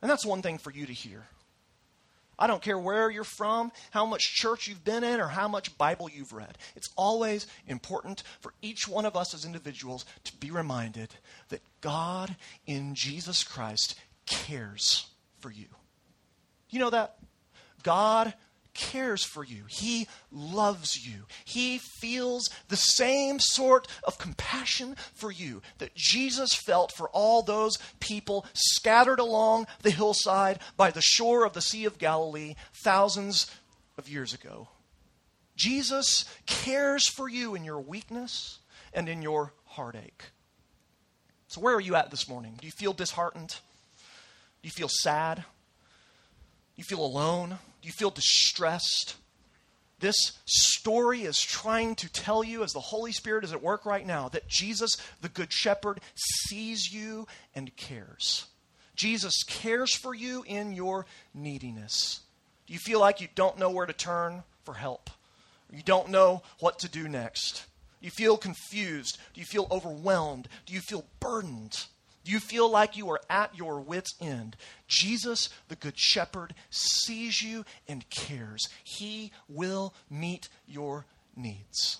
And 0.00 0.10
that's 0.10 0.26
one 0.26 0.42
thing 0.42 0.58
for 0.58 0.72
you 0.72 0.86
to 0.86 0.92
hear. 0.92 1.26
I 2.38 2.46
don't 2.46 2.62
care 2.62 2.78
where 2.78 3.10
you're 3.10 3.24
from, 3.24 3.72
how 3.90 4.06
much 4.06 4.34
church 4.34 4.66
you've 4.66 4.84
been 4.84 5.04
in, 5.04 5.20
or 5.20 5.28
how 5.28 5.48
much 5.48 5.76
Bible 5.78 6.08
you've 6.10 6.32
read. 6.32 6.58
It's 6.74 6.90
always 6.96 7.46
important 7.68 8.22
for 8.40 8.52
each 8.62 8.88
one 8.88 9.04
of 9.04 9.16
us 9.16 9.34
as 9.34 9.44
individuals 9.44 10.04
to 10.24 10.36
be 10.36 10.50
reminded 10.50 11.14
that 11.50 11.60
God 11.80 12.34
in 12.66 12.94
Jesus 12.94 13.44
Christ 13.44 13.98
cares 14.26 15.06
for 15.40 15.50
you. 15.50 15.66
You 16.70 16.80
know 16.80 16.90
that? 16.90 17.16
God 17.82 18.34
cares 18.74 19.24
for 19.24 19.44
you. 19.44 19.64
He 19.68 20.08
loves 20.30 21.06
you. 21.06 21.24
He 21.44 21.78
feels 21.78 22.48
the 22.68 22.76
same 22.76 23.38
sort 23.38 23.88
of 24.04 24.18
compassion 24.18 24.96
for 25.14 25.30
you 25.30 25.62
that 25.78 25.94
Jesus 25.94 26.54
felt 26.54 26.92
for 26.92 27.08
all 27.10 27.42
those 27.42 27.78
people 28.00 28.46
scattered 28.54 29.18
along 29.18 29.66
the 29.82 29.90
hillside 29.90 30.58
by 30.76 30.90
the 30.90 31.02
shore 31.02 31.44
of 31.44 31.52
the 31.52 31.60
Sea 31.60 31.84
of 31.84 31.98
Galilee 31.98 32.54
thousands 32.82 33.50
of 33.98 34.08
years 34.08 34.32
ago. 34.32 34.68
Jesus 35.56 36.24
cares 36.46 37.08
for 37.08 37.28
you 37.28 37.54
in 37.54 37.64
your 37.64 37.80
weakness 37.80 38.58
and 38.94 39.08
in 39.08 39.22
your 39.22 39.52
heartache. 39.64 40.24
So, 41.48 41.60
where 41.60 41.74
are 41.74 41.80
you 41.80 41.94
at 41.96 42.10
this 42.10 42.28
morning? 42.28 42.56
Do 42.58 42.66
you 42.66 42.72
feel 42.72 42.94
disheartened? 42.94 43.56
Do 44.62 44.66
you 44.66 44.70
feel 44.70 44.88
sad? 44.88 45.36
Do 45.36 45.42
you 46.76 46.84
feel 46.84 47.04
alone? 47.04 47.58
Do 47.82 47.88
you 47.88 47.92
feel 47.92 48.10
distressed? 48.10 49.16
This 49.98 50.32
story 50.46 51.22
is 51.22 51.38
trying 51.38 51.94
to 51.96 52.10
tell 52.10 52.42
you, 52.42 52.64
as 52.64 52.72
the 52.72 52.80
Holy 52.80 53.12
Spirit 53.12 53.44
is 53.44 53.52
at 53.52 53.62
work 53.62 53.84
right 53.84 54.06
now, 54.06 54.28
that 54.30 54.48
Jesus, 54.48 54.96
the 55.20 55.28
Good 55.28 55.52
Shepherd, 55.52 56.00
sees 56.14 56.92
you 56.92 57.26
and 57.54 57.74
cares. 57.76 58.46
Jesus 58.96 59.42
cares 59.44 59.94
for 59.94 60.14
you 60.14 60.44
in 60.46 60.72
your 60.72 61.06
neediness. 61.34 62.20
Do 62.66 62.72
you 62.72 62.78
feel 62.78 63.00
like 63.00 63.20
you 63.20 63.28
don't 63.34 63.58
know 63.58 63.70
where 63.70 63.86
to 63.86 63.92
turn 63.92 64.42
for 64.64 64.74
help? 64.74 65.10
You 65.72 65.82
don't 65.82 66.10
know 66.10 66.42
what 66.60 66.80
to 66.80 66.88
do 66.88 67.08
next? 67.08 67.64
You 68.00 68.10
feel 68.10 68.36
confused? 68.36 69.18
Do 69.32 69.40
you 69.40 69.46
feel 69.46 69.68
overwhelmed? 69.70 70.48
Do 70.66 70.74
you 70.74 70.80
feel 70.80 71.04
burdened? 71.20 71.86
You 72.24 72.38
feel 72.40 72.70
like 72.70 72.96
you 72.96 73.10
are 73.10 73.20
at 73.28 73.56
your 73.56 73.80
wits' 73.80 74.14
end? 74.20 74.56
Jesus, 74.86 75.48
the 75.68 75.76
Good 75.76 75.98
Shepherd, 75.98 76.54
sees 76.70 77.42
you 77.42 77.64
and 77.88 78.08
cares. 78.10 78.68
He 78.84 79.32
will 79.48 79.94
meet 80.08 80.48
your 80.66 81.06
needs. 81.36 81.98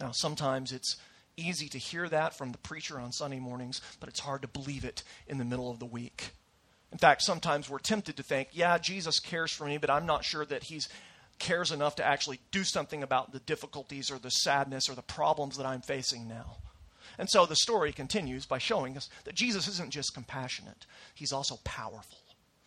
Now, 0.00 0.10
sometimes 0.12 0.72
it's 0.72 0.96
easy 1.36 1.68
to 1.68 1.78
hear 1.78 2.08
that 2.08 2.36
from 2.36 2.52
the 2.52 2.58
preacher 2.58 2.98
on 2.98 3.12
Sunday 3.12 3.38
mornings, 3.38 3.80
but 4.00 4.08
it's 4.08 4.20
hard 4.20 4.42
to 4.42 4.48
believe 4.48 4.84
it 4.84 5.02
in 5.26 5.38
the 5.38 5.44
middle 5.44 5.70
of 5.70 5.78
the 5.78 5.86
week. 5.86 6.30
In 6.92 6.98
fact, 6.98 7.22
sometimes 7.22 7.68
we're 7.68 7.78
tempted 7.78 8.16
to 8.16 8.22
think, 8.22 8.48
yeah, 8.52 8.78
Jesus 8.78 9.20
cares 9.20 9.52
for 9.52 9.66
me, 9.66 9.78
but 9.78 9.90
I'm 9.90 10.06
not 10.06 10.24
sure 10.24 10.44
that 10.46 10.64
he 10.64 10.80
cares 11.38 11.70
enough 11.70 11.96
to 11.96 12.04
actually 12.04 12.40
do 12.50 12.64
something 12.64 13.02
about 13.02 13.32
the 13.32 13.40
difficulties 13.40 14.10
or 14.10 14.18
the 14.18 14.30
sadness 14.30 14.88
or 14.88 14.94
the 14.94 15.02
problems 15.02 15.56
that 15.58 15.66
I'm 15.66 15.82
facing 15.82 16.26
now. 16.26 16.56
And 17.18 17.28
so 17.30 17.46
the 17.46 17.56
story 17.56 17.92
continues 17.92 18.46
by 18.46 18.58
showing 18.58 18.96
us 18.96 19.08
that 19.24 19.34
Jesus 19.34 19.68
isn't 19.68 19.90
just 19.90 20.14
compassionate, 20.14 20.86
he's 21.14 21.32
also 21.32 21.58
powerful. 21.64 22.18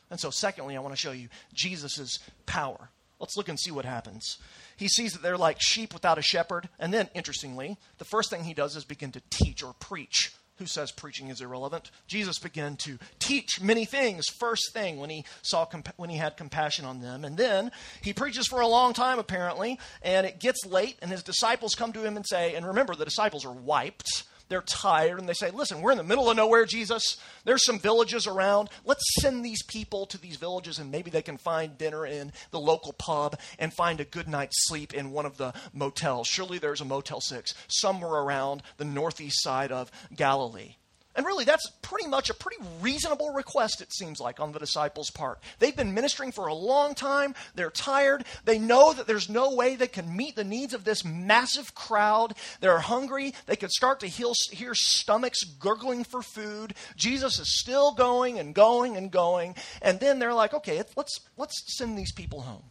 And 0.10 0.20
so, 0.20 0.32
secondly, 0.32 0.76
I 0.76 0.80
want 0.80 0.94
to 0.94 1.00
show 1.00 1.12
you 1.12 1.30
Jesus' 1.54 2.20
power. 2.46 2.90
Let's 3.20 3.38
look 3.38 3.50
and 3.50 3.60
see 3.60 3.72
what 3.72 3.86
happens. 3.86 4.38
He 4.78 4.88
sees 4.88 5.14
that 5.14 5.22
they're 5.22 5.38
like 5.38 5.58
sheep 5.60 5.94
without 5.94 6.18
a 6.18 6.24
shepherd. 6.24 6.70
And 6.80 6.94
then, 6.94 7.10
interestingly, 7.14 7.78
the 7.98 8.06
first 8.06 8.30
thing 8.30 8.44
he 8.44 8.54
does 8.54 8.76
is 8.76 8.86
begin 8.86 9.12
to 9.12 9.22
teach 9.30 9.62
or 9.62 9.74
preach. 9.80 10.34
Who 10.58 10.66
says 10.66 10.92
preaching 10.92 11.30
is 11.30 11.40
irrelevant? 11.40 11.90
Jesus 12.08 12.38
began 12.38 12.76
to 12.78 12.98
teach 13.20 13.62
many 13.62 13.86
things 13.86 14.28
first 14.28 14.74
thing 14.74 15.00
when 15.00 15.10
he 15.10 15.24
saw 15.42 15.66
when 15.96 16.10
he 16.10 16.18
had 16.18 16.36
compassion 16.36 16.84
on 16.84 17.00
them. 17.00 17.24
And 17.24 17.38
then 17.38 17.72
he 18.02 18.12
preaches 18.12 18.46
for 18.46 18.60
a 18.60 18.68
long 18.68 18.92
time 18.92 19.20
apparently, 19.20 19.80
and 20.02 20.28
it 20.28 20.40
gets 20.40 20.66
late 20.66 20.98
and 21.02 21.12
his 21.12 21.24
disciples 21.24 21.76
come 21.76 21.94
to 21.94 22.04
him 22.04 22.18
and 22.18 22.26
say, 22.28 22.56
and 22.56 22.68
remember 22.68 22.94
the 22.94 23.06
disciples 23.06 23.46
are 23.46 23.54
wiped 23.54 24.24
they're 24.50 24.62
tired 24.62 25.20
and 25.20 25.30
they 25.30 25.34
say, 25.34 25.52
Listen, 25.52 25.82
we're 25.82 25.92
in 25.92 25.98
the 25.98 26.04
middle 26.04 26.30
of 26.30 26.36
nowhere, 26.36 26.66
Jesus. 26.66 27.18
There's 27.46 27.66
some 27.66 27.80
villages 27.80 28.28
around. 28.28 28.70
Let's 28.84 29.04
send 29.22 29.46
these 29.46 29.64
people 29.64 30.06
to 30.08 30.18
these 30.18 30.38
villages 30.38 30.80
and 30.80 30.92
maybe 30.92 31.10
they 31.10 31.22
can 31.22 31.38
find 31.38 31.78
dinner 31.78 32.06
in 32.06 32.32
the 32.52 32.60
local 32.60 32.94
pub 32.94 33.40
and 33.58 33.74
find 33.74 34.00
a 34.00 34.06
good 34.06 34.28
night's 34.28 34.68
sleep 34.68 34.94
in 34.94 35.12
one 35.12 35.26
of 35.26 35.38
the 35.38 35.54
motels. 35.74 36.28
Surely 36.28 36.58
there's 36.58 36.82
a 36.82 36.86
Motel 36.86 37.22
6 37.22 37.54
somewhere 37.68 38.22
around 38.22 38.64
the 38.78 38.86
northeast 38.86 39.42
side 39.42 39.72
of 39.72 39.92
Galilee. 40.16 40.76
And 41.16 41.26
really, 41.26 41.44
that's 41.44 41.70
pretty 41.82 42.08
much 42.08 42.30
a 42.30 42.36
pretty 42.36 42.64
reasonable 42.82 43.32
request, 43.32 43.82
it 43.82 43.92
seems 43.92 44.20
like, 44.20 44.40
on 44.40 44.52
the 44.52 44.60
disciples' 44.60 45.10
part. 45.10 45.40
They've 45.58 45.76
been 45.76 45.94
ministering 45.94 46.32
for 46.32 46.48
a 46.48 46.54
long 46.54 46.94
time. 46.94 47.34
They're 47.56 47.72
tired. 47.72 48.26
They 48.46 48.60
know 48.60 48.94
that 48.94 49.08
there's 49.08 49.28
no 49.28 49.56
way 49.56 49.76
they 49.76 49.88
can 49.88 50.16
meet 50.16 50.36
the 50.36 50.44
needs 50.44 50.74
of 50.74 50.84
this 50.84 51.04
massive 51.04 51.74
crowd. 51.74 52.36
They're 52.62 52.80
hungry. 52.80 53.34
They 53.48 53.56
could 53.56 53.72
start 53.72 54.00
to 54.02 54.08
hear, 54.08 54.28
hear 54.52 54.74
stomachs 54.76 55.44
gurgling 55.44 56.04
for 56.04 56.22
food. 56.22 56.76
Jesus 56.96 57.40
is 57.40 57.60
still 57.60 57.92
going 57.94 58.38
and 58.38 58.54
going 58.54 58.96
and 58.96 59.12
going. 59.12 59.56
And 59.82 60.00
then 60.00 60.20
they're 60.20 60.34
like, 60.34 60.54
okay, 60.54 60.84
let's, 60.96 61.20
let's 61.38 61.76
send 61.76 61.98
these 61.98 62.14
people 62.14 62.42
home. 62.42 62.64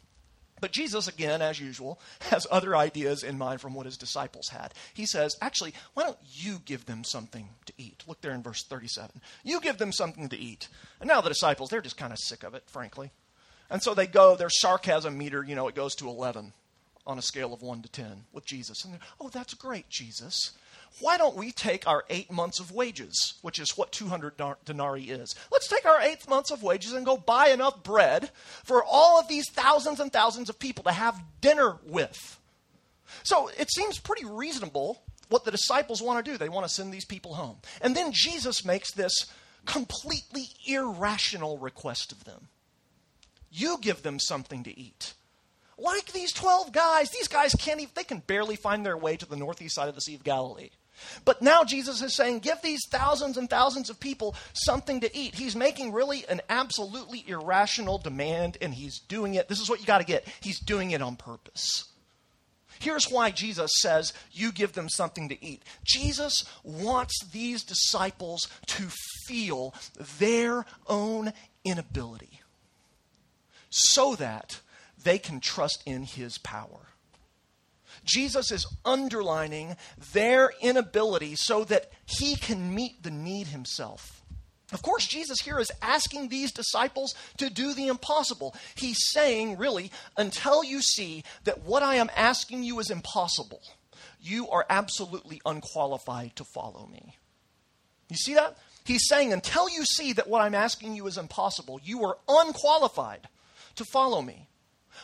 But 0.61 0.73
Jesus, 0.73 1.09
again, 1.09 1.43
as 1.43 1.61
usual, 1.61 2.01
has 2.31 2.47
other 2.51 2.77
ideas 2.77 3.23
in 3.23 3.39
mind 3.39 3.61
from 3.61 3.75
what 3.75 3.87
his 3.87 3.97
disciples 3.97 4.49
had. 4.49 4.75
He 4.95 5.07
says, 5.07 5.37
actually, 5.41 5.75
why 5.95 6.05
don't 6.05 6.19
you 6.33 6.61
give 6.65 6.87
them 6.87 7.05
something 7.05 7.49
to 7.67 7.73
eat? 7.79 8.05
Look 8.07 8.21
there 8.21 8.33
in 8.33 8.43
verse 8.43 8.65
37. 8.65 9.21
You 9.45 9.61
give 9.61 9.79
them 9.79 9.93
something 9.93 10.29
to 10.29 10.37
eat. 10.37 10.69
And 11.01 11.09
now 11.09 11.21
the 11.21 11.29
disciples, 11.29 11.71
they're 11.71 11.81
just 11.81 11.97
kind 11.97 12.13
of 12.13 12.19
sick 12.19 12.43
of 12.43 12.55
it, 12.55 12.65
frankly. 12.67 13.11
And 13.71 13.83
so 13.83 13.95
they 13.95 14.07
go, 14.07 14.37
their 14.37 14.51
sarcasm 14.51 15.19
meter, 15.19 15.45
you 15.45 15.55
know, 15.55 15.69
it 15.69 15.75
goes 15.75 15.95
to 15.97 16.09
11 16.09 16.53
on 17.07 17.19
a 17.19 17.23
scale 17.23 17.53
of 17.53 17.63
1 17.63 17.83
to 17.83 17.89
10 17.89 18.25
with 18.33 18.47
Jesus. 18.47 18.85
And 18.85 18.99
oh, 19.21 19.29
that's 19.29 19.55
great, 19.55 19.89
Jesus 19.89 20.53
why 21.01 21.17
don't 21.17 21.37
we 21.37 21.53
take 21.53 21.87
our 21.87 22.05
eight 22.11 22.31
months 22.31 22.61
of 22.61 22.73
wages, 22.73 23.35
which 23.43 23.59
is 23.59 23.77
what 23.77 23.93
200 23.93 24.35
denarii 24.65 25.11
is? 25.11 25.35
Let's 25.51 25.69
take 25.69 25.87
our 25.87 26.01
eight 26.01 26.29
months 26.29 26.51
of 26.51 26.63
wages 26.63 26.93
and 26.93 27.07
go 27.07 27.17
buy 27.17 27.49
enough 27.49 27.83
bread 27.83 28.31
for 28.65 28.83
all 28.85 29.19
of 29.19 29.29
these 29.29 29.49
thousands 29.51 30.01
and 30.01 30.13
thousands 30.13 30.49
of 30.49 30.59
people 30.59 30.85
to 30.85 30.93
have 30.93 31.23
dinner 31.41 31.77
with. 31.87 32.39
So 33.23 33.49
it 33.59 33.71
seems 33.73 33.99
pretty 33.99 34.25
reasonable 34.25 35.03
what 35.29 35.45
the 35.45 35.51
disciples 35.51 36.03
want 36.03 36.25
to 36.25 36.31
do. 36.31 36.39
They 36.39 36.49
want 36.49 36.67
to 36.67 36.73
send 36.73 36.93
these 36.93 37.05
people 37.05 37.35
home. 37.35 37.59
And 37.81 37.95
then 37.95 38.13
Jesus 38.13 38.65
makes 38.65 38.93
this 38.93 39.27
completely 39.67 40.45
irrational 40.67 41.59
request 41.59 42.13
of 42.13 42.25
them 42.25 42.49
You 43.51 43.79
give 43.81 44.03
them 44.03 44.19
something 44.19 44.65
to 44.65 44.79
eat. 44.79 45.15
Like 45.79 46.13
these 46.13 46.33
12 46.33 46.73
guys, 46.73 47.11
these 47.11 47.29
guys 47.29 47.55
can't 47.55 47.81
even, 47.81 47.93
they 47.95 48.05
can 48.05 48.19
barely 48.19 48.57
find 48.57 48.85
their 48.85 48.97
way 48.97 49.17
to 49.17 49.27
the 49.27 49.37
northeast 49.37 49.75
side 49.75 49.89
of 49.89 49.95
the 49.95 50.01
Sea 50.01 50.17
of 50.17 50.25
Galilee. 50.25 50.71
But 51.25 51.43
now 51.43 51.63
Jesus 51.63 52.03
is 52.03 52.15
saying, 52.15 52.41
give 52.41 52.61
these 52.63 52.85
thousands 52.91 53.37
and 53.37 53.49
thousands 53.49 53.89
of 53.89 54.01
people 54.01 54.35
something 54.53 55.01
to 55.01 55.17
eat. 55.17 55.37
He's 55.37 55.55
making 55.55 55.93
really 55.93 56.25
an 56.29 56.41
absolutely 56.49 57.25
irrational 57.29 57.99
demand, 57.99 58.59
and 58.61 58.75
he's 58.75 58.99
doing 58.99 59.35
it. 59.35 59.49
This 59.49 59.61
is 59.61 59.71
what 59.71 59.81
you 59.81 59.87
got 59.87 59.99
to 59.99 60.05
get. 60.05 60.27
He's 60.41 60.59
doing 60.59 60.91
it 60.91 61.03
on 61.03 61.15
purpose. 61.15 61.85
Here's 62.81 63.11
why 63.11 63.31
Jesus 63.31 63.71
says, 63.81 64.13
You 64.31 64.53
give 64.53 64.73
them 64.73 64.89
something 64.89 65.29
to 65.29 65.45
eat. 65.45 65.63
Jesus 65.85 66.45
wants 66.63 67.25
these 67.33 67.65
disciples 67.65 68.49
to 68.67 68.85
feel 69.27 69.75
their 70.19 70.65
own 70.87 71.33
inability 71.65 72.41
so 73.71 74.15
that 74.17 74.61
they 75.03 75.19
can 75.19 75.41
trust 75.41 75.83
in 75.87 76.03
his 76.03 76.39
power. 76.39 76.89
Jesus 78.05 78.51
is 78.51 78.67
underlining 78.85 79.77
their 80.13 80.53
inability 80.61 81.35
so 81.37 81.65
that 81.65 81.91
he 82.07 82.37
can 82.37 82.75
meet 82.75 83.03
the 83.03 83.11
need 83.11 83.49
himself. 83.49 84.23
Of 84.73 84.83
course, 84.83 85.07
Jesus 85.07 85.41
here 85.41 85.59
is 85.59 85.73
asking 85.81 86.29
these 86.29 86.53
disciples 86.53 87.15
to 87.39 87.49
do 87.49 87.73
the 87.73 87.89
impossible. 87.89 88.55
He's 88.75 88.99
saying, 89.13 89.57
really, 89.57 89.91
until 90.17 90.63
you 90.63 90.83
see 90.83 91.25
that 91.45 91.65
what 91.65 91.83
I 91.83 91.95
am 91.95 92.11
asking 92.15 92.65
you 92.65 92.79
is 92.79 92.91
impossible, 92.91 93.63
you 94.21 94.49
are 94.51 94.67
absolutely 94.69 95.41
unqualified 95.47 96.37
to 96.37 96.45
follow 96.45 96.87
me. 96.87 97.17
You 98.11 98.17
see 98.17 98.35
that? 98.35 98.59
He's 98.85 99.07
saying, 99.09 99.33
until 99.33 99.69
you 99.71 99.85
see 99.85 100.13
that 100.15 100.29
what 100.29 100.43
I'm 100.43 100.55
asking 100.55 100.95
you 100.97 101.07
is 101.07 101.19
impossible, 101.19 101.81
you 101.83 102.05
are 102.05 102.19
unqualified 102.29 103.29
to 103.77 103.85
follow 103.85 104.21
me. 104.21 104.49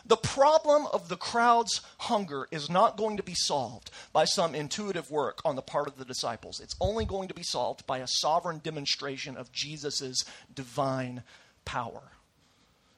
The 0.07 0.17
problem 0.17 0.87
of 0.93 1.09
the 1.09 1.17
crowd's 1.17 1.81
hunger 1.99 2.49
is 2.51 2.71
not 2.71 2.97
going 2.97 3.17
to 3.17 3.23
be 3.23 3.35
solved 3.35 3.91
by 4.13 4.25
some 4.25 4.55
intuitive 4.55 5.11
work 5.11 5.41
on 5.45 5.57
the 5.57 5.63
part 5.63 5.87
of 5.89 5.97
the 5.97 6.05
disciples. 6.05 6.61
It's 6.61 6.77
only 6.81 7.05
going 7.05 7.29
to 7.29 7.35
be 7.35 7.43
solved 7.43 7.87
by 7.87 7.99
a 7.99 8.07
sovereign 8.07 8.61
demonstration 8.63 9.37
of 9.37 9.53
Jesus' 9.53 10.25
divine 10.55 11.23
power. 11.65 12.03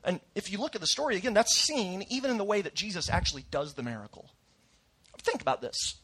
And 0.05 0.21
if 0.35 0.51
you 0.51 0.59
look 0.59 0.75
at 0.75 0.81
the 0.81 0.87
story 0.87 1.17
again, 1.17 1.35
that's 1.35 1.57
seen 1.57 2.05
even 2.09 2.31
in 2.31 2.39
the 2.39 2.45
way 2.45 2.63
that 2.63 2.75
Jesus 2.75 3.11
actually 3.11 3.45
does 3.51 3.75
the 3.75 3.83
miracle. 3.83 4.31
Think 5.19 5.43
about 5.43 5.61
this. 5.61 5.97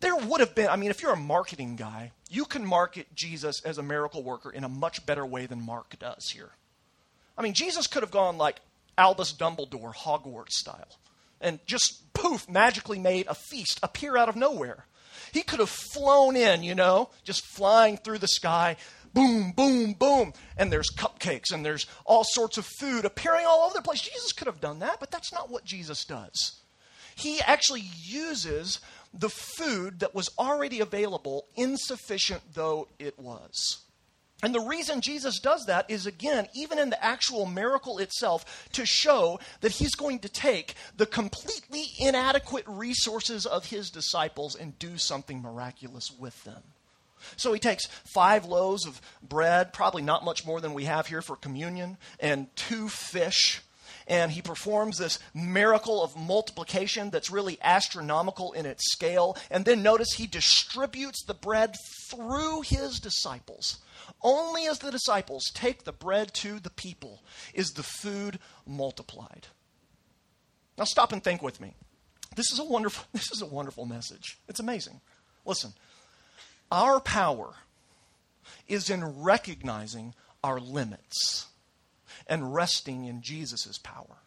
There 0.00 0.16
would 0.16 0.40
have 0.40 0.54
been, 0.54 0.68
I 0.68 0.76
mean, 0.76 0.90
if 0.90 1.02
you're 1.02 1.12
a 1.12 1.16
marketing 1.16 1.76
guy, 1.76 2.12
you 2.30 2.44
can 2.44 2.66
market 2.66 3.14
Jesus 3.14 3.62
as 3.62 3.78
a 3.78 3.82
miracle 3.82 4.22
worker 4.22 4.50
in 4.50 4.64
a 4.64 4.68
much 4.68 5.06
better 5.06 5.24
way 5.24 5.46
than 5.46 5.64
Mark 5.64 5.98
does 5.98 6.30
here. 6.30 6.50
I 7.36 7.42
mean, 7.42 7.54
Jesus 7.54 7.86
could 7.86 8.02
have 8.02 8.10
gone 8.10 8.38
like, 8.38 8.56
Albus 8.96 9.32
Dumbledore, 9.32 9.94
Hogwarts 9.94 10.52
style, 10.52 10.98
and 11.40 11.60
just 11.66 12.12
poof, 12.12 12.48
magically 12.48 12.98
made 12.98 13.26
a 13.26 13.34
feast 13.34 13.80
appear 13.82 14.16
out 14.16 14.28
of 14.28 14.36
nowhere. 14.36 14.86
He 15.32 15.42
could 15.42 15.60
have 15.60 15.70
flown 15.70 16.36
in, 16.36 16.62
you 16.62 16.74
know, 16.74 17.10
just 17.24 17.44
flying 17.44 17.96
through 17.96 18.18
the 18.18 18.28
sky, 18.28 18.76
boom, 19.12 19.52
boom, 19.52 19.94
boom, 19.94 20.32
and 20.56 20.72
there's 20.72 20.90
cupcakes 20.90 21.52
and 21.52 21.64
there's 21.64 21.86
all 22.04 22.24
sorts 22.24 22.58
of 22.58 22.66
food 22.78 23.04
appearing 23.04 23.46
all 23.46 23.64
over 23.64 23.74
the 23.74 23.82
place. 23.82 24.00
Jesus 24.00 24.32
could 24.32 24.46
have 24.46 24.60
done 24.60 24.80
that, 24.80 25.00
but 25.00 25.10
that's 25.10 25.32
not 25.32 25.50
what 25.50 25.64
Jesus 25.64 26.04
does. 26.04 26.60
He 27.16 27.40
actually 27.40 27.84
uses 28.02 28.80
the 29.12 29.28
food 29.28 30.00
that 30.00 30.14
was 30.14 30.30
already 30.38 30.80
available, 30.80 31.46
insufficient 31.54 32.42
though 32.54 32.88
it 32.98 33.18
was. 33.18 33.83
And 34.44 34.54
the 34.54 34.60
reason 34.60 35.00
Jesus 35.00 35.38
does 35.40 35.64
that 35.66 35.90
is, 35.90 36.04
again, 36.04 36.48
even 36.52 36.78
in 36.78 36.90
the 36.90 37.02
actual 37.02 37.46
miracle 37.46 37.96
itself, 37.96 38.68
to 38.72 38.84
show 38.84 39.40
that 39.62 39.72
he's 39.72 39.94
going 39.94 40.18
to 40.18 40.28
take 40.28 40.74
the 40.98 41.06
completely 41.06 41.84
inadequate 41.98 42.66
resources 42.68 43.46
of 43.46 43.64
his 43.64 43.88
disciples 43.88 44.54
and 44.54 44.78
do 44.78 44.98
something 44.98 45.40
miraculous 45.40 46.12
with 46.18 46.44
them. 46.44 46.62
So 47.36 47.54
he 47.54 47.58
takes 47.58 47.86
five 47.86 48.44
loaves 48.44 48.86
of 48.86 49.00
bread, 49.26 49.72
probably 49.72 50.02
not 50.02 50.26
much 50.26 50.44
more 50.44 50.60
than 50.60 50.74
we 50.74 50.84
have 50.84 51.06
here 51.06 51.22
for 51.22 51.36
communion, 51.36 51.96
and 52.20 52.54
two 52.54 52.90
fish. 52.90 53.62
And 54.06 54.32
he 54.32 54.42
performs 54.42 54.98
this 54.98 55.18
miracle 55.32 56.02
of 56.02 56.16
multiplication 56.16 57.10
that's 57.10 57.30
really 57.30 57.58
astronomical 57.62 58.52
in 58.52 58.66
its 58.66 58.92
scale. 58.92 59.36
And 59.50 59.64
then 59.64 59.82
notice 59.82 60.12
he 60.12 60.26
distributes 60.26 61.24
the 61.24 61.34
bread 61.34 61.76
through 62.10 62.62
his 62.62 63.00
disciples 63.00 63.78
only 64.22 64.66
as 64.66 64.78
the 64.78 64.90
disciples 64.90 65.50
take 65.54 65.84
the 65.84 65.92
bread 65.92 66.32
to 66.34 66.58
the 66.58 66.70
people 66.70 67.22
is 67.52 67.72
the 67.72 67.82
food 67.82 68.38
multiplied. 68.66 69.48
Now 70.78 70.84
stop 70.84 71.12
and 71.12 71.22
think 71.22 71.42
with 71.42 71.60
me. 71.60 71.74
This 72.34 72.50
is 72.50 72.58
a 72.58 72.64
wonderful 72.64 73.04
this 73.12 73.30
is 73.30 73.42
a 73.42 73.46
wonderful 73.46 73.86
message. 73.86 74.38
It's 74.48 74.60
amazing. 74.60 75.00
Listen. 75.44 75.74
Our 76.72 76.98
power 76.98 77.54
is 78.66 78.90
in 78.90 79.22
recognizing 79.22 80.14
our 80.42 80.58
limits 80.58 81.46
and 82.26 82.54
resting 82.54 83.04
in 83.04 83.22
Jesus' 83.22 83.78
power. 83.78 84.18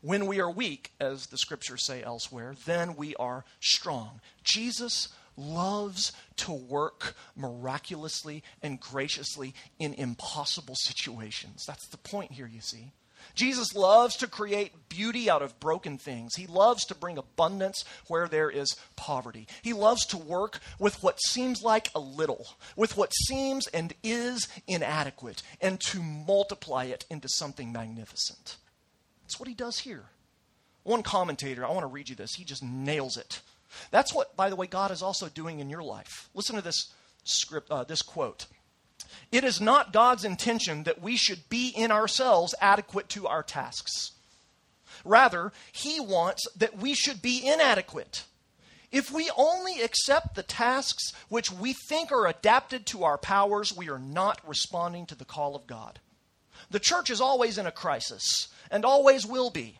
When 0.00 0.26
we 0.26 0.40
are 0.40 0.50
weak, 0.50 0.92
as 0.98 1.26
the 1.26 1.38
scriptures 1.38 1.86
say 1.86 2.02
elsewhere, 2.02 2.54
then 2.66 2.96
we 2.96 3.14
are 3.16 3.44
strong. 3.60 4.20
Jesus 4.42 5.08
loves 5.36 6.12
to 6.36 6.52
work 6.52 7.14
miraculously 7.36 8.42
and 8.62 8.80
graciously 8.80 9.54
in 9.78 9.94
impossible 9.94 10.74
situations. 10.74 11.64
That's 11.66 11.86
the 11.86 11.98
point 11.98 12.32
here, 12.32 12.48
you 12.48 12.60
see. 12.60 12.92
Jesus 13.34 13.74
loves 13.74 14.16
to 14.16 14.26
create 14.26 14.88
beauty 14.88 15.30
out 15.30 15.42
of 15.42 15.58
broken 15.60 15.98
things. 15.98 16.34
He 16.34 16.46
loves 16.46 16.84
to 16.86 16.94
bring 16.94 17.18
abundance 17.18 17.84
where 18.06 18.28
there 18.28 18.50
is 18.50 18.76
poverty. 18.96 19.46
He 19.62 19.72
loves 19.72 20.04
to 20.06 20.18
work 20.18 20.60
with 20.78 21.02
what 21.02 21.20
seems 21.22 21.62
like 21.62 21.90
a 21.94 22.00
little, 22.00 22.46
with 22.76 22.96
what 22.96 23.12
seems 23.14 23.66
and 23.68 23.94
is 24.02 24.48
inadequate, 24.66 25.42
and 25.60 25.80
to 25.80 26.02
multiply 26.02 26.84
it 26.84 27.04
into 27.10 27.28
something 27.28 27.72
magnificent. 27.72 28.56
That's 29.22 29.40
what 29.40 29.48
he 29.48 29.54
does 29.54 29.80
here. 29.80 30.04
One 30.82 31.02
commentator, 31.02 31.64
I 31.64 31.70
want 31.70 31.82
to 31.82 31.86
read 31.86 32.08
you 32.08 32.16
this, 32.16 32.34
he 32.34 32.44
just 32.44 32.62
nails 32.62 33.16
it. 33.16 33.40
That's 33.90 34.12
what, 34.12 34.36
by 34.36 34.50
the 34.50 34.56
way, 34.56 34.66
God 34.66 34.90
is 34.90 35.02
also 35.02 35.28
doing 35.28 35.60
in 35.60 35.70
your 35.70 35.82
life. 35.82 36.28
Listen 36.34 36.56
to 36.56 36.62
this 36.62 36.92
script, 37.24 37.70
uh, 37.70 37.84
this 37.84 38.02
quote. 38.02 38.46
It 39.30 39.44
is 39.44 39.60
not 39.60 39.92
God's 39.92 40.24
intention 40.24 40.84
that 40.84 41.00
we 41.00 41.16
should 41.16 41.48
be 41.48 41.68
in 41.68 41.90
ourselves 41.90 42.54
adequate 42.60 43.08
to 43.10 43.26
our 43.26 43.42
tasks. 43.42 44.12
Rather, 45.04 45.52
He 45.72 46.00
wants 46.00 46.46
that 46.56 46.78
we 46.78 46.94
should 46.94 47.22
be 47.22 47.46
inadequate. 47.46 48.24
If 48.90 49.10
we 49.10 49.30
only 49.36 49.80
accept 49.80 50.34
the 50.34 50.42
tasks 50.42 51.12
which 51.30 51.50
we 51.50 51.72
think 51.72 52.12
are 52.12 52.26
adapted 52.26 52.84
to 52.86 53.04
our 53.04 53.16
powers, 53.16 53.74
we 53.74 53.88
are 53.88 53.98
not 53.98 54.46
responding 54.46 55.06
to 55.06 55.14
the 55.14 55.24
call 55.24 55.56
of 55.56 55.66
God. 55.66 55.98
The 56.70 56.78
church 56.78 57.08
is 57.08 57.20
always 57.20 57.56
in 57.56 57.66
a 57.66 57.72
crisis 57.72 58.48
and 58.70 58.84
always 58.84 59.26
will 59.26 59.50
be 59.50 59.78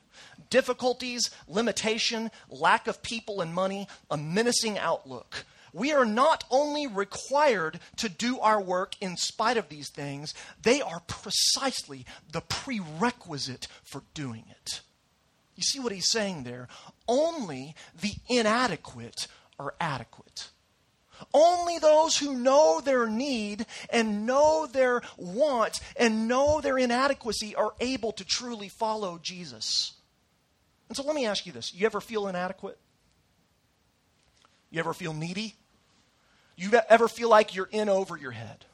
difficulties, 0.50 1.30
limitation, 1.48 2.30
lack 2.48 2.86
of 2.86 3.02
people 3.02 3.40
and 3.40 3.54
money, 3.54 3.88
a 4.10 4.16
menacing 4.16 4.78
outlook. 4.78 5.44
We 5.72 5.92
are 5.92 6.04
not 6.04 6.44
only 6.50 6.86
required 6.86 7.80
to 7.96 8.08
do 8.08 8.38
our 8.40 8.60
work 8.60 8.94
in 9.00 9.16
spite 9.16 9.56
of 9.56 9.68
these 9.68 9.88
things, 9.88 10.34
they 10.62 10.82
are 10.82 11.00
precisely 11.06 12.04
the 12.30 12.42
prerequisite 12.42 13.68
for 13.82 14.02
doing 14.12 14.44
it. 14.50 14.82
You 15.56 15.62
see 15.62 15.80
what 15.80 15.92
he's 15.92 16.10
saying 16.10 16.42
there? 16.42 16.68
Only 17.08 17.74
the 17.98 18.14
inadequate 18.28 19.28
are 19.58 19.74
adequate. 19.80 20.50
Only 21.32 21.78
those 21.78 22.16
who 22.16 22.34
know 22.34 22.80
their 22.80 23.06
need 23.06 23.66
and 23.90 24.26
know 24.26 24.66
their 24.66 25.02
want 25.16 25.80
and 25.96 26.26
know 26.26 26.60
their 26.60 26.78
inadequacy 26.78 27.54
are 27.54 27.74
able 27.80 28.12
to 28.12 28.24
truly 28.24 28.68
follow 28.68 29.18
Jesus. 29.22 29.92
And 30.88 30.96
so 30.96 31.04
let 31.04 31.14
me 31.14 31.26
ask 31.26 31.46
you 31.46 31.52
this 31.52 31.72
you 31.72 31.86
ever 31.86 32.00
feel 32.00 32.28
inadequate? 32.28 32.78
You 34.70 34.80
ever 34.80 34.94
feel 34.94 35.14
needy? 35.14 35.54
You 36.62 36.70
ever 36.88 37.08
feel 37.08 37.28
like 37.28 37.56
you're 37.56 37.68
in 37.72 37.88
over 37.88 38.16
your 38.16 38.30
head? 38.30 38.66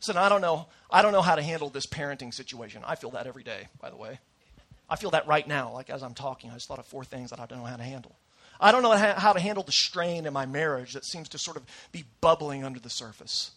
Listen, 0.00 0.16
I 0.16 0.30
don't 0.30 0.40
know. 0.40 0.68
I 0.90 1.02
don't 1.02 1.12
know 1.12 1.20
how 1.20 1.34
to 1.34 1.42
handle 1.42 1.68
this 1.68 1.84
parenting 1.84 2.32
situation. 2.32 2.80
I 2.82 2.94
feel 2.94 3.10
that 3.10 3.26
every 3.26 3.42
day, 3.42 3.68
by 3.78 3.90
the 3.90 3.96
way. 3.96 4.20
I 4.88 4.96
feel 4.96 5.10
that 5.10 5.26
right 5.26 5.46
now, 5.46 5.70
like 5.70 5.90
as 5.90 6.02
I'm 6.02 6.14
talking. 6.14 6.50
I 6.50 6.54
just 6.54 6.66
thought 6.66 6.78
of 6.78 6.86
four 6.86 7.04
things 7.04 7.28
that 7.28 7.40
I 7.40 7.44
don't 7.44 7.58
know 7.58 7.66
how 7.66 7.76
to 7.76 7.82
handle. 7.82 8.16
I 8.58 8.72
don't 8.72 8.82
know 8.82 8.96
how 8.96 9.34
to 9.34 9.38
handle 9.38 9.62
the 9.62 9.72
strain 9.72 10.24
in 10.24 10.32
my 10.32 10.46
marriage 10.46 10.94
that 10.94 11.04
seems 11.04 11.28
to 11.28 11.38
sort 11.38 11.58
of 11.58 11.66
be 11.92 12.04
bubbling 12.22 12.64
under 12.64 12.80
the 12.80 12.88
surface. 12.88 13.50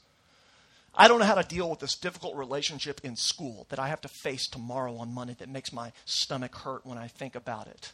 I 0.94 1.08
don't 1.08 1.20
know 1.20 1.26
how 1.26 1.36
to 1.36 1.48
deal 1.48 1.70
with 1.70 1.80
this 1.80 1.96
difficult 1.96 2.36
relationship 2.36 3.00
in 3.02 3.16
school 3.16 3.66
that 3.70 3.80
I 3.80 3.88
have 3.88 4.02
to 4.02 4.10
face 4.10 4.46
tomorrow 4.46 4.98
on 4.98 5.14
Monday 5.14 5.36
that 5.40 5.48
makes 5.48 5.72
my 5.72 5.94
stomach 6.04 6.54
hurt 6.54 6.86
when 6.86 6.98
I 6.98 7.08
think 7.08 7.36
about 7.36 7.68
it. 7.68 7.94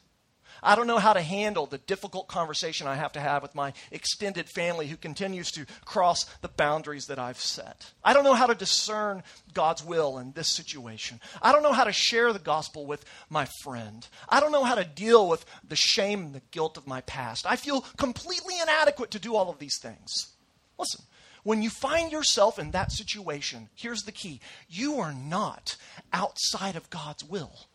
I 0.61 0.75
don't 0.75 0.87
know 0.87 0.97
how 0.97 1.13
to 1.13 1.21
handle 1.21 1.65
the 1.65 1.77
difficult 1.77 2.27
conversation 2.27 2.87
I 2.87 2.95
have 2.95 3.11
to 3.13 3.19
have 3.19 3.41
with 3.41 3.55
my 3.55 3.73
extended 3.91 4.49
family 4.49 4.87
who 4.87 4.97
continues 4.97 5.51
to 5.51 5.65
cross 5.85 6.25
the 6.41 6.47
boundaries 6.47 7.05
that 7.05 7.19
I've 7.19 7.39
set. 7.39 7.91
I 8.03 8.13
don't 8.13 8.23
know 8.23 8.33
how 8.33 8.47
to 8.47 8.55
discern 8.55 9.23
God's 9.53 9.83
will 9.83 10.17
in 10.17 10.31
this 10.33 10.49
situation. 10.49 11.19
I 11.41 11.51
don't 11.51 11.63
know 11.63 11.73
how 11.73 11.83
to 11.83 11.93
share 11.93 12.33
the 12.33 12.39
gospel 12.39 12.85
with 12.85 13.05
my 13.29 13.47
friend. 13.63 14.07
I 14.29 14.39
don't 14.39 14.51
know 14.51 14.63
how 14.63 14.75
to 14.75 14.83
deal 14.83 15.27
with 15.27 15.45
the 15.67 15.75
shame 15.75 16.21
and 16.21 16.35
the 16.35 16.41
guilt 16.51 16.77
of 16.77 16.87
my 16.87 17.01
past. 17.01 17.45
I 17.45 17.55
feel 17.55 17.81
completely 17.97 18.59
inadequate 18.61 19.11
to 19.11 19.19
do 19.19 19.35
all 19.35 19.49
of 19.49 19.59
these 19.59 19.79
things. 19.79 20.33
Listen, 20.77 21.03
when 21.43 21.61
you 21.61 21.69
find 21.69 22.11
yourself 22.11 22.59
in 22.59 22.71
that 22.71 22.91
situation, 22.91 23.69
here's 23.73 24.03
the 24.03 24.11
key 24.11 24.41
you 24.67 24.99
are 24.99 25.13
not 25.13 25.77
outside 26.11 26.75
of 26.75 26.89
God's 26.89 27.23
will. 27.23 27.67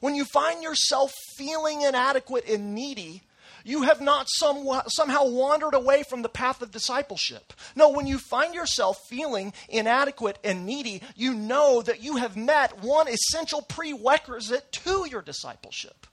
When 0.00 0.14
you 0.14 0.24
find 0.24 0.62
yourself 0.62 1.12
feeling 1.36 1.82
inadequate 1.82 2.48
and 2.48 2.74
needy, 2.74 3.22
you 3.64 3.82
have 3.82 4.00
not 4.00 4.28
somewhat, 4.28 4.86
somehow 4.92 5.28
wandered 5.28 5.74
away 5.74 6.04
from 6.08 6.22
the 6.22 6.28
path 6.28 6.62
of 6.62 6.70
discipleship. 6.70 7.52
No, 7.74 7.90
when 7.90 8.06
you 8.06 8.18
find 8.18 8.54
yourself 8.54 8.98
feeling 9.08 9.52
inadequate 9.68 10.38
and 10.44 10.64
needy, 10.64 11.02
you 11.16 11.34
know 11.34 11.82
that 11.82 12.00
you 12.00 12.16
have 12.16 12.36
met 12.36 12.82
one 12.82 13.08
essential 13.08 13.62
prerequisite 13.62 14.70
to 14.70 15.08
your 15.10 15.20
discipleship. 15.20 16.06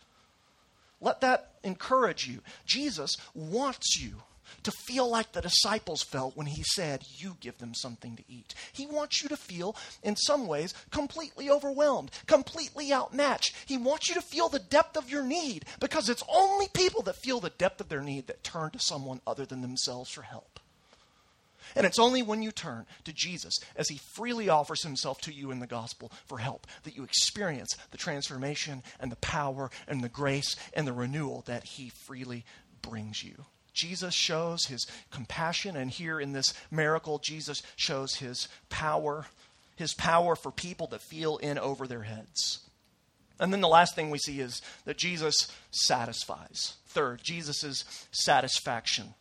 Let 1.00 1.22
that 1.22 1.52
encourage 1.63 2.28
you. 2.28 2.39
Jesus 2.65 3.17
wants 3.36 4.00
you 4.02 4.24
to 4.63 4.71
feel 4.71 5.10
like 5.10 5.32
the 5.32 5.41
disciples 5.41 6.04
felt 6.04 6.36
when 6.36 6.47
he 6.47 6.63
said, 6.63 7.04
You 7.17 7.38
give 7.39 7.58
them 7.58 7.73
something 7.73 8.15
to 8.15 8.23
eat. 8.28 8.54
He 8.71 8.86
wants 8.86 9.21
you 9.21 9.30
to 9.30 9.38
feel, 9.38 9.76
in 10.02 10.15
some 10.15 10.47
ways, 10.47 10.73
completely 10.91 11.49
overwhelmed, 11.49 12.12
completely 12.28 12.91
outmatched. 12.91 13.56
He 13.65 13.78
wants 13.78 14.10
you 14.10 14.15
to 14.15 14.21
feel 14.21 14.49
the 14.49 14.60
depth 14.60 14.97
of 14.97 15.10
your 15.10 15.23
need 15.23 15.65
because 15.80 16.10
it's 16.10 16.23
only 16.28 16.67
people 16.73 17.02
that 17.04 17.21
feel 17.21 17.39
the 17.39 17.49
depth 17.49 17.82
of 17.82 17.89
their 17.89 18.02
need 18.02 18.28
that 18.28 18.43
turn 18.43 18.71
to 18.71 18.80
someone 18.80 19.21
other 19.26 19.45
than 19.45 19.62
themselves 19.62 20.12
for 20.12 20.23
help. 20.23 20.60
And 21.76 21.86
it's 21.86 21.99
only 21.99 22.21
when 22.21 22.43
you 22.43 22.52
turn 22.52 22.86
to 23.06 23.13
Jesus 23.13 23.58
as 23.76 23.89
he 23.89 23.97
freely 23.97 24.49
offers 24.49 24.84
himself 24.84 25.21
to 25.21 25.34
you 25.34 25.52
in 25.52 25.60
the 25.60 25.67
gospel 25.67 26.12
for 26.26 26.38
help 26.38 26.67
that 26.84 26.95
you 26.95 27.04
experience 27.04 27.76
the 27.91 27.97
transformation 27.97 28.84
and 28.99 29.12
the 29.12 29.17
power 29.17 29.71
and 29.88 30.04
the 30.04 30.10
grace 30.10 30.56
and 30.73 30.86
the 30.86 30.93
renewal 30.93 31.43
that 31.47 31.63
he 31.63 31.89
freely 31.89 32.45
brings 32.82 33.23
you. 33.23 33.45
Jesus 33.73 34.13
shows 34.13 34.65
his 34.65 34.86
compassion, 35.12 35.75
and 35.75 35.89
here 35.89 36.19
in 36.19 36.33
this 36.33 36.53
miracle, 36.71 37.19
Jesus 37.19 37.62
shows 37.75 38.15
his 38.15 38.47
power, 38.69 39.25
his 39.75 39.93
power 39.93 40.36
for 40.36 40.51
people 40.51 40.88
that 40.88 41.01
feel 41.01 41.38
in 41.38 41.57
over 41.57 41.88
their 41.88 42.03
heads. 42.03 42.59
And 43.39 43.51
then 43.51 43.62
the 43.62 43.67
last 43.67 43.95
thing 43.95 44.09
we 44.09 44.19
see 44.19 44.39
is 44.39 44.62
that 44.86 44.97
Jesus 44.97 45.51
satisfies. 45.71 46.75
Third, 46.88 47.21
Jesus' 47.23 47.83
satisfaction. 48.12 49.15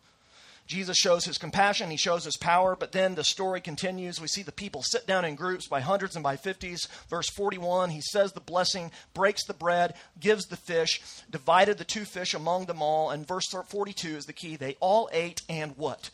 Jesus 0.73 0.97
shows 0.97 1.27
his 1.27 1.37
compassion, 1.37 1.91
he 1.91 1.99
shows 1.99 2.25
his 2.25 2.39
power, 2.39 2.75
but 2.75 2.93
then 2.93 3.15
the 3.15 3.25
story 3.25 3.61
continues. 3.61 4.19
We 4.19 4.27
see 4.27 4.43
the 4.43 4.51
people 4.51 4.83
sit 4.83 5.07
down 5.07 5.27
in 5.27 5.35
groups 5.35 5.69
by 5.69 5.81
hundreds 5.81 6.17
and 6.17 6.23
by 6.23 6.37
fifties. 6.37 6.89
Verse 7.11 7.29
41, 7.29 7.91
he 7.91 8.01
says 8.01 8.33
the 8.33 8.41
blessing, 8.41 8.91
breaks 9.13 9.45
the 9.45 9.53
bread, 9.53 9.93
gives 10.19 10.47
the 10.47 10.57
fish, 10.57 11.03
divided 11.31 11.77
the 11.77 11.85
two 11.85 12.07
fish 12.07 12.33
among 12.33 12.65
them 12.65 12.81
all. 12.81 13.11
And 13.11 13.29
verse 13.29 13.47
42 13.49 14.17
is 14.17 14.25
the 14.25 14.33
key. 14.33 14.57
They 14.57 14.77
all 14.81 15.11
ate, 15.13 15.43
and 15.47 15.77
what? 15.77 16.09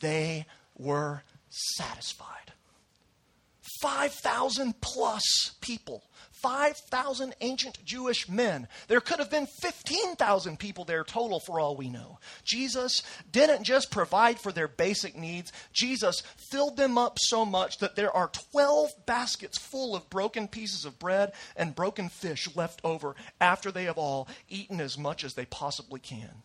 They 0.00 0.44
were 0.76 1.22
satisfied. 1.48 2.52
5,000 3.80 4.80
plus 4.82 5.54
people 5.62 6.04
5,000 6.42 7.34
ancient 7.40 7.84
Jewish 7.84 8.28
men. 8.28 8.66
There 8.88 9.00
could 9.00 9.20
have 9.20 9.30
been 9.30 9.46
15,000 9.46 10.58
people 10.58 10.84
there 10.84 11.04
total 11.04 11.40
for 11.40 11.60
all 11.60 11.76
we 11.76 11.88
know. 11.88 12.18
Jesus 12.44 13.02
didn't 13.30 13.62
just 13.62 13.90
provide 13.90 14.40
for 14.40 14.50
their 14.50 14.68
basic 14.68 15.16
needs, 15.16 15.52
Jesus 15.72 16.22
filled 16.36 16.76
them 16.76 16.98
up 16.98 17.18
so 17.20 17.44
much 17.44 17.78
that 17.78 17.96
there 17.96 18.14
are 18.14 18.30
12 18.52 19.06
baskets 19.06 19.56
full 19.56 19.94
of 19.94 20.10
broken 20.10 20.48
pieces 20.48 20.84
of 20.84 20.98
bread 20.98 21.32
and 21.56 21.74
broken 21.74 22.08
fish 22.08 22.54
left 22.56 22.80
over 22.82 23.14
after 23.40 23.70
they 23.70 23.84
have 23.84 23.98
all 23.98 24.28
eaten 24.48 24.80
as 24.80 24.98
much 24.98 25.24
as 25.24 25.34
they 25.34 25.46
possibly 25.46 26.00
can. 26.00 26.42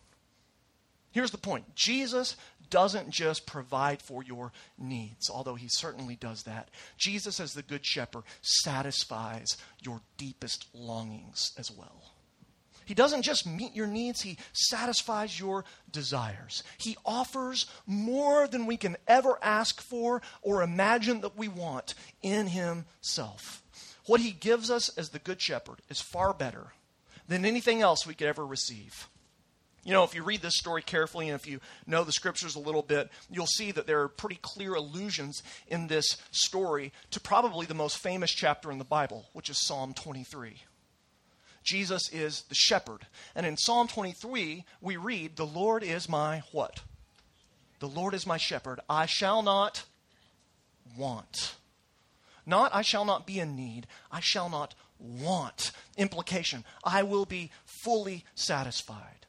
Here's 1.10 1.30
the 1.30 1.38
point 1.38 1.74
Jesus 1.74 2.36
doesn't 2.70 3.10
just 3.10 3.46
provide 3.46 4.02
for 4.02 4.22
your 4.22 4.52
needs, 4.78 5.30
although 5.30 5.54
he 5.54 5.68
certainly 5.68 6.16
does 6.16 6.42
that. 6.42 6.68
Jesus, 6.98 7.40
as 7.40 7.54
the 7.54 7.62
Good 7.62 7.84
Shepherd, 7.84 8.24
satisfies 8.42 9.56
your 9.80 10.00
deepest 10.16 10.66
longings 10.74 11.52
as 11.56 11.70
well. 11.70 12.12
He 12.84 12.94
doesn't 12.94 13.20
just 13.20 13.46
meet 13.46 13.76
your 13.76 13.86
needs, 13.86 14.22
He 14.22 14.38
satisfies 14.54 15.38
your 15.38 15.66
desires. 15.92 16.62
He 16.78 16.96
offers 17.04 17.66
more 17.86 18.48
than 18.48 18.64
we 18.64 18.78
can 18.78 18.96
ever 19.06 19.38
ask 19.42 19.82
for 19.82 20.22
or 20.40 20.62
imagine 20.62 21.20
that 21.20 21.36
we 21.36 21.48
want 21.48 21.94
in 22.22 22.46
Himself. 22.46 23.62
What 24.06 24.22
He 24.22 24.30
gives 24.30 24.70
us 24.70 24.88
as 24.96 25.10
the 25.10 25.18
Good 25.18 25.38
Shepherd 25.38 25.82
is 25.90 26.00
far 26.00 26.32
better 26.32 26.68
than 27.28 27.44
anything 27.44 27.82
else 27.82 28.06
we 28.06 28.14
could 28.14 28.26
ever 28.26 28.46
receive. 28.46 29.06
You 29.84 29.92
know, 29.92 30.04
if 30.04 30.14
you 30.14 30.22
read 30.22 30.42
this 30.42 30.56
story 30.56 30.82
carefully 30.82 31.28
and 31.28 31.34
if 31.34 31.46
you 31.46 31.60
know 31.86 32.04
the 32.04 32.12
scriptures 32.12 32.56
a 32.56 32.60
little 32.60 32.82
bit, 32.82 33.10
you'll 33.30 33.46
see 33.46 33.70
that 33.72 33.86
there 33.86 34.02
are 34.02 34.08
pretty 34.08 34.38
clear 34.42 34.74
allusions 34.74 35.42
in 35.66 35.86
this 35.86 36.18
story 36.30 36.92
to 37.10 37.20
probably 37.20 37.64
the 37.64 37.74
most 37.74 37.98
famous 37.98 38.30
chapter 38.30 38.70
in 38.70 38.78
the 38.78 38.84
Bible, 38.84 39.26
which 39.32 39.48
is 39.48 39.64
Psalm 39.66 39.94
23. 39.94 40.62
Jesus 41.64 42.08
is 42.12 42.42
the 42.48 42.54
shepherd. 42.54 43.06
And 43.34 43.44
in 43.46 43.56
Psalm 43.56 43.88
23, 43.88 44.64
we 44.80 44.96
read, 44.96 45.36
The 45.36 45.46
Lord 45.46 45.82
is 45.82 46.08
my 46.08 46.42
what? 46.52 46.80
The 47.80 47.88
Lord 47.88 48.14
is 48.14 48.26
my 48.26 48.36
shepherd. 48.36 48.80
I 48.88 49.06
shall 49.06 49.42
not 49.42 49.84
want. 50.96 51.56
Not, 52.46 52.74
I 52.74 52.82
shall 52.82 53.04
not 53.04 53.26
be 53.26 53.38
in 53.38 53.54
need. 53.54 53.86
I 54.10 54.20
shall 54.20 54.48
not 54.48 54.74
want. 54.98 55.72
Implication, 55.96 56.64
I 56.82 57.02
will 57.02 57.26
be 57.26 57.50
fully 57.84 58.24
satisfied. 58.34 59.26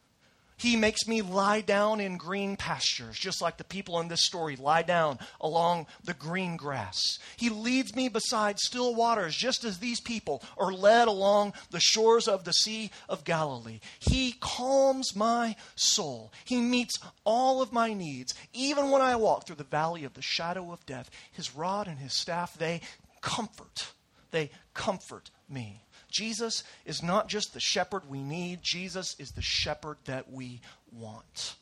He 0.60 0.76
makes 0.76 1.08
me 1.08 1.22
lie 1.22 1.62
down 1.62 2.02
in 2.02 2.18
green 2.18 2.58
pastures, 2.58 3.18
just 3.18 3.42
like 3.42 3.58
the 3.58 3.64
people 3.64 4.00
in 4.02 4.10
this 4.10 4.26
story 4.26 4.58
lie 4.58 4.82
down 4.82 5.18
along 5.40 5.88
the 6.04 6.14
green 6.14 6.58
grass. 6.58 7.18
He 7.38 7.50
leads 7.50 7.96
me 7.96 8.10
beside 8.10 8.60
still 8.60 8.94
waters, 8.94 9.36
just 9.36 9.64
as 9.64 9.80
these 9.80 10.02
people 10.02 10.44
are 10.58 10.74
led 10.74 11.08
along 11.08 11.54
the 11.72 11.80
shores 11.80 12.28
of 12.28 12.44
the 12.44 12.52
Sea 12.52 12.92
of 13.08 13.24
Galilee. 13.24 13.80
He 14.00 14.36
calms 14.40 15.16
my 15.16 15.56
soul. 15.76 16.34
He 16.44 16.60
meets 16.60 17.00
all 17.24 17.62
of 17.62 17.72
my 17.72 17.94
needs. 17.94 18.34
Even 18.54 18.92
when 18.92 19.02
I 19.02 19.16
walk 19.16 19.48
through 19.48 19.56
the 19.56 19.64
valley 19.64 20.04
of 20.04 20.14
the 20.14 20.22
shadow 20.22 20.74
of 20.74 20.86
death, 20.86 21.10
his 21.32 21.56
rod 21.56 21.88
and 21.88 22.00
his 22.00 22.14
staff, 22.14 22.58
they 22.58 22.82
comfort. 23.22 23.94
They 24.32 24.52
comfort 24.74 25.32
me. 25.48 25.84
Jesus 26.10 26.64
is 26.86 27.04
not 27.04 27.28
just 27.28 27.54
the 27.54 27.60
shepherd 27.60 28.10
we 28.10 28.22
need, 28.22 28.60
Jesus 28.62 29.16
is 29.20 29.32
the 29.32 29.42
shepherd 29.42 29.98
that 30.06 30.32
we 30.32 30.62
want. 30.92 31.56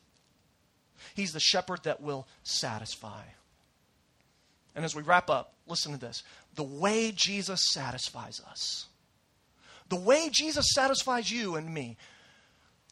He's 1.14 1.32
the 1.32 1.40
shepherd 1.40 1.80
that 1.84 2.00
will 2.00 2.26
satisfy. 2.42 3.22
And 4.74 4.84
as 4.84 4.94
we 4.94 5.02
wrap 5.02 5.28
up, 5.28 5.54
listen 5.66 5.92
to 5.92 5.98
this. 5.98 6.22
The 6.54 6.62
way 6.62 7.12
Jesus 7.14 7.72
satisfies 7.72 8.40
us, 8.48 8.86
the 9.88 9.96
way 9.96 10.28
Jesus 10.30 10.66
satisfies 10.74 11.30
you 11.30 11.56
and 11.56 11.72
me, 11.72 11.96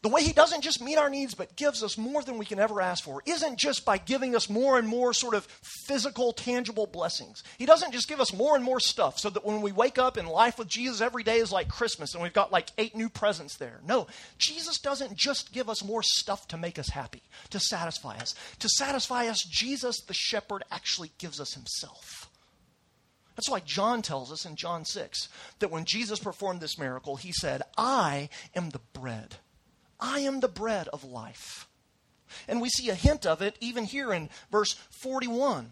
the 0.03 0.09
way 0.09 0.23
He 0.23 0.31
doesn't 0.31 0.61
just 0.61 0.81
meet 0.81 0.97
our 0.97 1.09
needs, 1.09 1.33
but 1.33 1.55
gives 1.55 1.83
us 1.83 1.97
more 1.97 2.21
than 2.21 2.37
we 2.37 2.45
can 2.45 2.59
ever 2.59 2.81
ask 2.81 3.03
for, 3.03 3.23
isn't 3.25 3.57
just 3.57 3.83
by 3.83 3.97
giving 3.97 4.35
us 4.35 4.49
more 4.49 4.77
and 4.77 4.87
more 4.87 5.11
sort 5.11 5.33
of 5.33 5.47
physical, 5.87 6.33
tangible 6.33 6.85
blessings. 6.85 7.43
He 7.57 7.65
doesn't 7.65 7.93
just 7.93 8.07
give 8.07 8.19
us 8.19 8.31
more 8.31 8.55
and 8.55 8.63
more 8.63 8.79
stuff 8.79 9.17
so 9.17 9.31
that 9.31 9.43
when 9.43 9.61
we 9.61 9.71
wake 9.71 9.97
up 9.97 10.17
in 10.17 10.27
life 10.27 10.59
with 10.59 10.67
Jesus, 10.67 11.01
every 11.01 11.23
day 11.23 11.37
is 11.37 11.51
like 11.51 11.67
Christmas 11.67 12.13
and 12.13 12.21
we've 12.21 12.33
got 12.33 12.51
like 12.51 12.69
eight 12.77 12.95
new 12.95 13.09
presents 13.09 13.57
there. 13.57 13.79
No, 13.85 14.05
Jesus 14.37 14.77
doesn't 14.79 15.17
just 15.17 15.51
give 15.51 15.67
us 15.67 15.83
more 15.83 16.03
stuff 16.03 16.47
to 16.49 16.57
make 16.57 16.77
us 16.77 16.89
happy, 16.89 17.23
to 17.49 17.59
satisfy 17.59 18.17
us. 18.17 18.35
To 18.59 18.69
satisfy 18.69 19.27
us, 19.27 19.43
Jesus, 19.43 19.99
the 20.01 20.13
shepherd, 20.13 20.63
actually 20.71 21.11
gives 21.17 21.39
us 21.39 21.55
Himself. 21.55 22.29
That's 23.35 23.49
why 23.49 23.61
John 23.61 24.03
tells 24.03 24.31
us 24.31 24.45
in 24.45 24.55
John 24.55 24.85
6 24.85 25.29
that 25.59 25.71
when 25.71 25.85
Jesus 25.85 26.19
performed 26.19 26.59
this 26.59 26.77
miracle, 26.77 27.15
He 27.15 27.31
said, 27.31 27.63
I 27.77 28.29
am 28.55 28.69
the 28.69 28.81
bread 28.93 29.37
I 29.99 30.19
am 30.19 30.39
the 30.39 30.47
bread 30.47 30.87
of 30.89 31.03
life. 31.03 31.67
And 32.47 32.61
we 32.61 32.69
see 32.69 32.89
a 32.89 32.95
hint 32.95 33.25
of 33.25 33.41
it 33.41 33.57
even 33.59 33.85
here 33.85 34.11
in 34.11 34.29
verse 34.51 34.73
41 35.01 35.71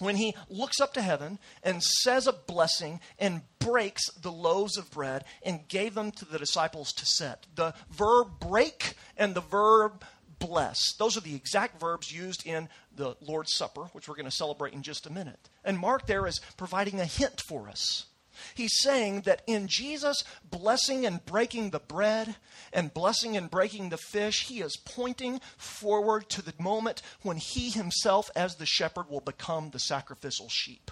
when 0.00 0.16
he 0.16 0.34
looks 0.48 0.80
up 0.80 0.92
to 0.94 1.02
heaven 1.02 1.38
and 1.62 1.82
says 1.82 2.26
a 2.26 2.32
blessing 2.32 3.00
and 3.18 3.42
breaks 3.58 4.10
the 4.10 4.32
loaves 4.32 4.76
of 4.76 4.90
bread 4.90 5.24
and 5.42 5.68
gave 5.68 5.94
them 5.94 6.10
to 6.12 6.24
the 6.24 6.38
disciples 6.38 6.92
to 6.92 7.06
set. 7.06 7.46
The 7.54 7.74
verb 7.90 8.40
break 8.40 8.94
and 9.16 9.34
the 9.34 9.40
verb 9.40 10.04
bless. 10.38 10.94
Those 10.98 11.16
are 11.16 11.20
the 11.20 11.34
exact 11.34 11.80
verbs 11.80 12.12
used 12.12 12.46
in 12.46 12.68
the 12.94 13.16
Lord's 13.20 13.54
Supper, 13.54 13.84
which 13.92 14.08
we're 14.08 14.16
going 14.16 14.24
to 14.26 14.30
celebrate 14.30 14.74
in 14.74 14.82
just 14.82 15.06
a 15.06 15.12
minute. 15.12 15.48
And 15.64 15.78
Mark 15.78 16.06
there 16.06 16.26
is 16.26 16.40
providing 16.56 17.00
a 17.00 17.06
hint 17.06 17.40
for 17.40 17.68
us 17.68 18.06
He's 18.54 18.80
saying 18.80 19.22
that 19.22 19.42
in 19.46 19.68
Jesus 19.68 20.24
blessing 20.50 21.06
and 21.06 21.24
breaking 21.24 21.70
the 21.70 21.80
bread 21.80 22.36
and 22.72 22.92
blessing 22.92 23.36
and 23.36 23.50
breaking 23.50 23.88
the 23.88 23.96
fish, 23.96 24.46
he 24.46 24.60
is 24.60 24.76
pointing 24.84 25.40
forward 25.56 26.28
to 26.30 26.42
the 26.42 26.54
moment 26.58 27.02
when 27.22 27.36
he 27.36 27.70
himself, 27.70 28.30
as 28.34 28.56
the 28.56 28.66
shepherd, 28.66 29.08
will 29.08 29.20
become 29.20 29.70
the 29.70 29.78
sacrificial 29.78 30.48
sheep. 30.48 30.90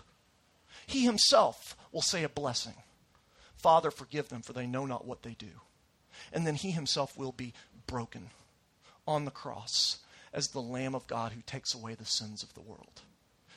He 0.87 1.05
himself 1.05 1.77
will 1.93 2.03
say 2.03 2.25
a 2.25 2.29
blessing 2.29 2.75
Father, 3.63 3.93
forgive 3.93 4.29
them, 4.29 4.43
for 4.43 4.53
they 4.53 4.67
know 4.67 4.87
not 4.87 5.07
what 5.07 5.23
they 5.23 5.35
do. 5.35 5.61
And 6.33 6.45
then 6.45 6.57
he 6.57 6.73
himself 6.73 7.17
will 7.17 7.31
be 7.31 7.55
broken 7.87 8.31
on 9.07 9.25
the 9.25 9.31
cross 9.31 9.99
as 10.33 10.49
the 10.49 10.61
Lamb 10.61 10.97
of 10.97 11.07
God 11.07 11.33
who 11.33 11.43
takes 11.43 11.73
away 11.73 11.95
the 11.95 12.05
sins 12.05 12.43
of 12.43 12.53
the 12.55 12.61
world. 12.61 13.03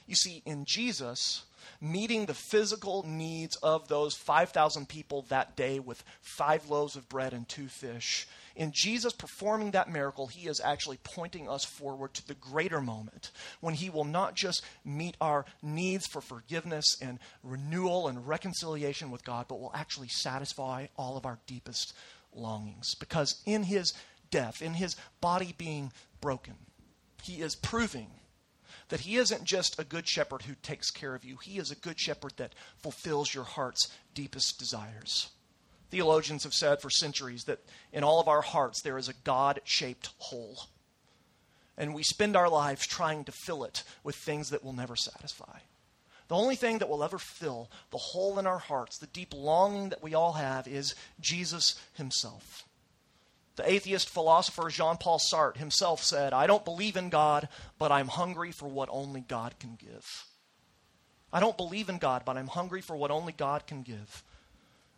You 0.05 0.15
see, 0.15 0.43
in 0.45 0.65
Jesus, 0.65 1.45
meeting 1.81 2.25
the 2.25 2.33
physical 2.33 3.03
needs 3.07 3.55
of 3.57 3.87
those 3.87 4.15
5,000 4.15 4.87
people 4.87 5.23
that 5.29 5.55
day 5.55 5.79
with 5.79 6.03
five 6.21 6.69
loaves 6.69 6.95
of 6.95 7.09
bread 7.09 7.33
and 7.33 7.47
two 7.47 7.67
fish. 7.67 8.27
In 8.55 8.71
Jesus 8.73 9.11
performing 9.11 9.71
that 9.71 9.91
miracle, 9.91 10.27
he 10.27 10.47
is 10.47 10.61
actually 10.63 10.97
pointing 11.03 11.49
us 11.49 11.65
forward 11.65 12.13
to 12.13 12.27
the 12.27 12.35
greater 12.35 12.79
moment 12.79 13.31
when 13.59 13.73
he 13.73 13.89
will 13.89 14.05
not 14.05 14.35
just 14.35 14.63
meet 14.85 15.17
our 15.19 15.45
needs 15.61 16.07
for 16.07 16.21
forgiveness 16.21 16.85
and 17.01 17.19
renewal 17.43 18.07
and 18.07 18.27
reconciliation 18.27 19.11
with 19.11 19.25
God, 19.25 19.47
but 19.49 19.59
will 19.59 19.71
actually 19.73 20.07
satisfy 20.07 20.87
all 20.97 21.17
of 21.17 21.25
our 21.25 21.39
deepest 21.47 21.93
longings. 22.33 22.95
Because 22.95 23.41
in 23.45 23.63
his 23.63 23.93
death, 24.31 24.61
in 24.61 24.73
his 24.73 24.95
body 25.19 25.53
being 25.57 25.91
broken, 26.21 26.55
he 27.23 27.41
is 27.41 27.55
proving 27.55 28.07
that 28.89 29.01
he 29.01 29.15
isn't 29.15 29.43
just 29.43 29.79
a 29.79 29.83
good 29.83 30.07
shepherd 30.07 30.43
who 30.43 30.55
takes 30.61 30.91
care 30.91 31.15
of 31.15 31.23
you, 31.23 31.37
he 31.37 31.57
is 31.57 31.71
a 31.71 31.75
good 31.75 31.99
shepherd 31.99 32.33
that 32.37 32.55
fulfills 32.77 33.33
your 33.33 33.43
heart's 33.43 33.91
deepest 34.13 34.59
desires. 34.59 35.29
Theologians 35.89 36.43
have 36.43 36.53
said 36.53 36.81
for 36.81 36.89
centuries 36.89 37.45
that 37.45 37.63
in 37.93 38.03
all 38.03 38.19
of 38.19 38.27
our 38.27 38.41
hearts 38.41 38.81
there 38.81 38.97
is 38.97 39.09
a 39.09 39.13
God 39.23 39.61
shaped 39.63 40.09
hole. 40.17 40.57
And 41.77 41.93
we 41.93 42.03
spend 42.03 42.35
our 42.35 42.49
lives 42.49 42.87
trying 42.87 43.25
to 43.25 43.31
fill 43.31 43.63
it 43.63 43.83
with 44.03 44.15
things 44.15 44.49
that 44.49 44.63
will 44.63 44.73
never 44.73 44.95
satisfy. 44.95 45.59
The 46.27 46.35
only 46.35 46.55
thing 46.55 46.79
that 46.79 46.89
will 46.89 47.03
ever 47.03 47.19
fill 47.19 47.69
the 47.91 47.97
hole 47.97 48.39
in 48.39 48.47
our 48.47 48.57
hearts, 48.57 48.97
the 48.97 49.07
deep 49.07 49.33
longing 49.33 49.89
that 49.89 50.01
we 50.01 50.15
all 50.15 50.33
have, 50.33 50.67
is 50.67 50.95
Jesus 51.19 51.79
Himself. 51.93 52.65
The 53.55 53.69
atheist 53.69 54.09
philosopher 54.09 54.69
Jean 54.69 54.97
Paul 54.97 55.19
Sartre 55.19 55.57
himself 55.57 56.03
said, 56.03 56.33
I 56.33 56.45
don't 56.45 56.65
believe 56.65 56.97
in 56.97 57.09
God, 57.09 57.47
but 57.79 57.91
I'm 57.91 58.07
hungry 58.07 58.51
for 58.51 58.67
what 58.67 58.89
only 58.91 59.21
God 59.21 59.55
can 59.59 59.77
give. 59.79 60.25
I 61.31 61.39
don't 61.39 61.57
believe 61.57 61.89
in 61.89 61.97
God, 61.97 62.23
but 62.25 62.37
I'm 62.37 62.47
hungry 62.47 62.81
for 62.81 62.95
what 62.95 63.11
only 63.11 63.33
God 63.33 63.65
can 63.67 63.81
give. 63.81 64.23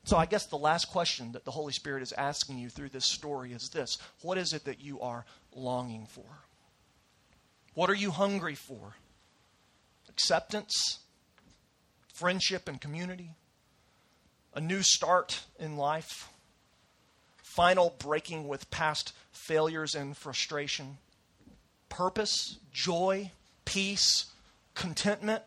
So 0.04 0.18
I 0.18 0.26
guess 0.26 0.46
the 0.46 0.58
last 0.58 0.86
question 0.86 1.34
that 1.34 1.46
the 1.46 1.52
Holy 1.52 1.74
Spirit 1.74 2.02
is 2.02 2.14
asking 2.14 2.58
you 2.58 2.70
through 2.70 2.90
this 2.90 3.06
story 3.06 3.52
is 3.52 3.70
this 3.70 3.98
What 4.22 4.38
is 4.38 4.54
it 4.54 4.66
that 4.66 4.82
you 4.82 5.02
are 5.02 5.26
longing 5.54 6.06
for? 6.06 6.26
What 7.74 7.90
are 7.90 7.96
you 7.96 8.12
hungry 8.12 8.56
for? 8.56 8.96
Acceptance? 10.10 11.00
Friendship 12.14 12.68
and 12.68 12.82
community? 12.82 13.36
A 14.54 14.62
new 14.62 14.82
start 14.82 15.44
in 15.60 15.76
life? 15.76 16.30
Final 17.58 17.96
breaking 17.98 18.48
with 18.48 18.70
past 18.70 19.14
failures 19.32 19.96
and 19.96 20.16
frustration, 20.16 21.00
purpose, 21.90 22.60
joy, 22.72 23.32
peace, 23.66 24.28
contentment. 24.76 25.42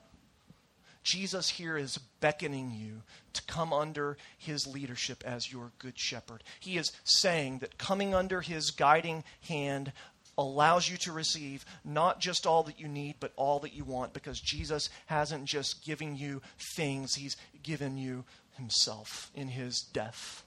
Jesus 1.05 1.51
here 1.51 1.79
is 1.79 1.99
beckoning 2.19 2.73
you 2.73 3.03
to 3.33 3.43
come 3.45 3.73
under 3.73 4.17
his 4.37 4.67
leadership 4.67 5.23
as 5.25 5.53
your 5.53 5.71
good 5.79 5.97
shepherd. 5.97 6.43
He 6.59 6.77
is 6.77 6.91
saying 7.05 7.61
that 7.61 7.79
coming 7.79 8.13
under 8.13 8.41
his 8.41 8.73
guiding 8.73 9.23
hand 9.47 9.93
allows 10.37 10.91
you 10.91 10.97
to 10.97 11.13
receive 11.13 11.65
not 11.85 12.19
just 12.19 12.45
all 12.45 12.65
that 12.65 12.81
you 12.81 12.89
need, 12.89 13.15
but 13.21 13.33
all 13.37 13.61
that 13.61 13.73
you 13.73 13.85
want, 13.85 14.15
because 14.15 14.41
Jesus 14.41 14.91
hasn't 15.07 15.45
just 15.45 15.85
given 15.85 16.17
you 16.17 16.43
things, 16.75 17.15
he's 17.15 17.37
given 17.63 17.97
you 17.97 18.25
himself 18.57 19.31
in 19.33 19.47
his 19.47 19.81
death 19.81 20.43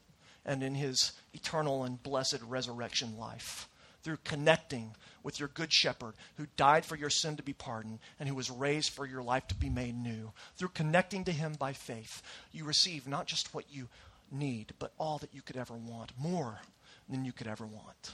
and 0.45 0.63
in 0.63 0.75
his 0.75 1.13
eternal 1.34 1.84
and 1.84 2.01
blessed 2.01 2.39
resurrection 2.47 3.17
life 3.17 3.67
through 4.03 4.17
connecting 4.23 4.95
with 5.23 5.39
your 5.39 5.47
good 5.49 5.71
shepherd 5.71 6.13
who 6.36 6.45
died 6.58 6.86
for 6.86 6.97
your 6.97 7.10
sin 7.10 7.38
to 7.38 7.43
be 7.43 7.53
pardoned 7.53 7.99
and 8.19 8.27
who 8.27 8.36
was 8.36 8.51
raised 8.51 8.91
for 8.91 9.06
your 9.06 9.23
life 9.23 9.47
to 9.47 9.56
be 9.56 9.69
made 9.69 9.95
new. 9.95 10.32
Through 10.58 10.69
connecting 10.69 11.23
to 11.23 11.32
him 11.32 11.53
by 11.58 11.73
faith, 11.73 12.21
you 12.51 12.65
receive 12.65 13.08
not 13.08 13.27
just 13.27 13.53
what 13.53 13.65
you 13.71 13.88
need, 14.29 14.73
but 14.79 14.91
all 14.99 15.17
that 15.19 15.34
you 15.34 15.41
could 15.41 15.58
ever 15.58 15.73
want, 15.73 16.12
more 16.17 16.60
than 17.08 17.23
you 17.23 17.32
could 17.32 17.47
ever 17.47 17.65
want. 17.65 18.12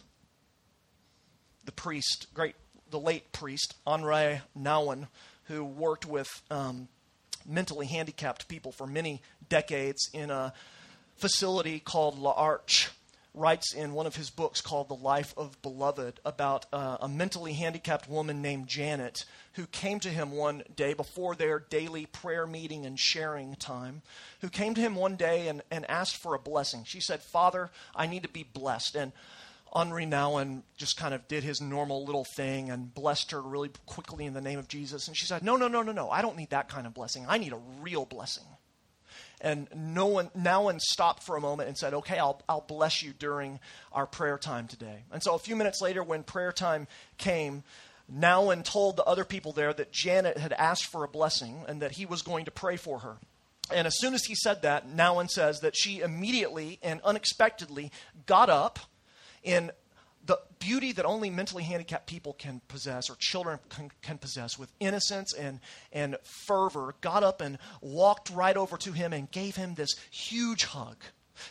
The 1.66 1.72
priest, 1.72 2.28
great, 2.34 2.56
the 2.92 3.00
late 3.00 3.32
priest, 3.32 3.76
Henri 3.86 4.42
Nouwen, 4.58 5.08
who 5.46 5.64
worked 5.64 6.06
with 6.06 6.28
um, 6.52 6.88
mentally 7.48 7.88
handicapped 7.88 8.48
people 8.48 8.72
for 8.72 8.86
many 8.86 9.22
decades 9.50 10.10
in 10.14 10.30
a 10.30 10.54
facility 11.20 11.80
called 11.80 12.18
La 12.18 12.32
L'Arche 12.32 12.90
writes 13.34 13.74
in 13.74 13.94
one 13.94 14.08
of 14.08 14.16
his 14.16 14.30
books 14.30 14.62
called 14.62 14.90
The 14.90 14.96
Life 14.96 15.34
of 15.38 15.62
Beloved 15.62 16.20
about 16.26 16.66
uh, 16.74 16.98
a 17.00 17.08
mentally 17.08 17.54
handicapped 17.54 18.10
woman 18.10 18.42
named 18.42 18.68
Janet 18.68 19.26
who 19.54 19.66
came 19.68 20.00
to 20.00 20.10
him 20.10 20.32
one 20.32 20.64
day 20.76 20.94
before 20.94 21.36
their 21.36 21.60
daily 21.60 22.06
prayer 22.06 22.48
meeting 22.48 22.86
and 22.86 23.00
sharing 23.00 23.56
time, 23.56 24.02
who 24.42 24.50
came 24.50 24.74
to 24.74 24.82
him 24.82 24.96
one 24.96 25.16
day 25.16 25.48
and, 25.48 25.62
and 25.70 25.90
asked 25.90 26.18
for 26.18 26.34
a 26.34 26.40
blessing. 26.40 26.84
She 26.86 27.00
said, 27.00 27.22
Father, 27.22 27.70
I 27.96 28.08
need 28.08 28.24
to 28.24 28.30
be 28.30 28.44
blessed. 28.44 28.96
And 28.96 29.12
Henri 29.74 30.06
Nouwen 30.06 30.64
just 30.78 30.98
kind 30.98 31.14
of 31.14 31.28
did 31.28 31.44
his 31.44 31.62
normal 31.62 32.04
little 32.06 32.26
thing 32.26 32.70
and 32.70 32.94
blessed 32.94 33.32
her 33.32 33.42
really 33.42 33.70
quickly 33.86 34.26
in 34.26 34.34
the 34.34 34.42
name 34.42 34.60
of 34.60 34.68
Jesus. 34.68 35.08
And 35.08 35.16
she 35.16 35.26
said, 35.26 35.44
No, 35.44 35.56
no, 35.56 35.68
no, 35.68 35.84
no, 35.84 35.92
no. 35.92 36.10
I 36.10 36.22
don't 36.22 36.38
need 36.38 36.50
that 36.50 36.70
kind 36.70 36.88
of 36.88 36.94
blessing. 36.94 37.26
I 37.28 37.38
need 37.38 37.54
a 37.54 37.62
real 37.82 38.06
blessing. 38.06 38.46
And 39.42 39.68
no 39.74 40.08
one, 40.08 40.30
Nouwen 40.38 40.80
stopped 40.80 41.24
for 41.24 41.38
a 41.38 41.42
moment 41.42 41.70
and 41.70 41.78
said, 41.78 41.94
Okay, 41.94 42.18
I'll, 42.18 42.42
I'll 42.50 42.66
bless 42.68 43.02
you 43.02 43.14
during 43.18 43.60
our 43.92 44.06
prayer 44.06 44.38
time 44.38 44.68
today. 44.68 45.04
And 45.12 45.24
so 45.24 45.34
a 45.36 45.40
few 45.40 45.56
minutes 45.56 45.82
later, 45.82 46.04
when 46.04 46.24
prayer 46.24 46.52
time 46.52 46.88
came, 47.18 47.64
Nouwen 48.14 48.64
told 48.64 48.98
the 48.98 49.04
other 49.04 49.24
people 49.24 49.52
there 49.52 49.74
that 49.74 49.92
Janet 49.92 50.38
had 50.38 50.54
asked 50.54 50.86
for 50.86 51.04
a 51.04 51.08
blessing 51.08 51.64
and 51.68 51.82
that 51.82 51.94
he 51.94 52.06
was 52.06 52.22
going 52.22 52.46
to 52.46 52.52
pray 52.52 52.76
for 52.76 53.00
her. 53.00 53.18
And 53.72 53.86
as 53.86 54.00
soon 54.00 54.14
as 54.14 54.26
he 54.26 54.36
said 54.36 54.64
that, 54.64 54.90
Nouwen 54.90 55.30
says 55.30 55.60
that 55.60 55.78
she 55.78 56.00
immediately 56.00 56.80
and 56.82 57.02
unexpectedly 57.02 57.92
got 58.26 58.50
up 58.50 58.80
in 59.44 59.72
the 60.30 60.40
beauty 60.60 60.92
that 60.92 61.06
only 61.06 61.32
mentally 61.32 61.64
handicapped 61.64 62.06
people 62.06 62.34
can 62.34 62.62
possess 62.68 63.10
or 63.10 63.16
children 63.16 63.58
can, 63.68 63.90
can, 64.04 64.20
possess 64.20 64.60
with 64.60 64.72
innocence 64.80 65.34
and, 65.34 65.60
and 65.92 66.18
fervor, 66.22 66.94
got 67.02 67.24
up 67.24 67.42
and 67.42 67.58
walked 67.82 68.30
right 68.30 68.56
over 68.56 68.78
to 68.78 68.92
him 68.92 69.12
and 69.12 69.32
gave 69.32 69.56
him 69.56 69.74
this 69.74 69.96
huge 70.12 70.66
hug. 70.66 70.98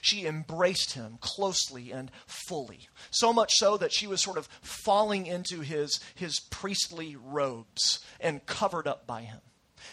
She 0.00 0.26
embraced 0.26 0.92
him 0.92 1.18
closely 1.20 1.90
and 1.90 2.12
fully, 2.24 2.88
so 3.10 3.32
much 3.32 3.50
so 3.54 3.76
that 3.78 3.92
she 3.92 4.06
was 4.06 4.22
sort 4.22 4.38
of 4.38 4.46
falling 4.62 5.26
into 5.26 5.62
his, 5.62 5.98
his 6.14 6.38
priestly 6.38 7.16
robes 7.16 7.98
and 8.20 8.46
covered 8.46 8.86
up 8.86 9.08
by 9.08 9.22
him. 9.22 9.40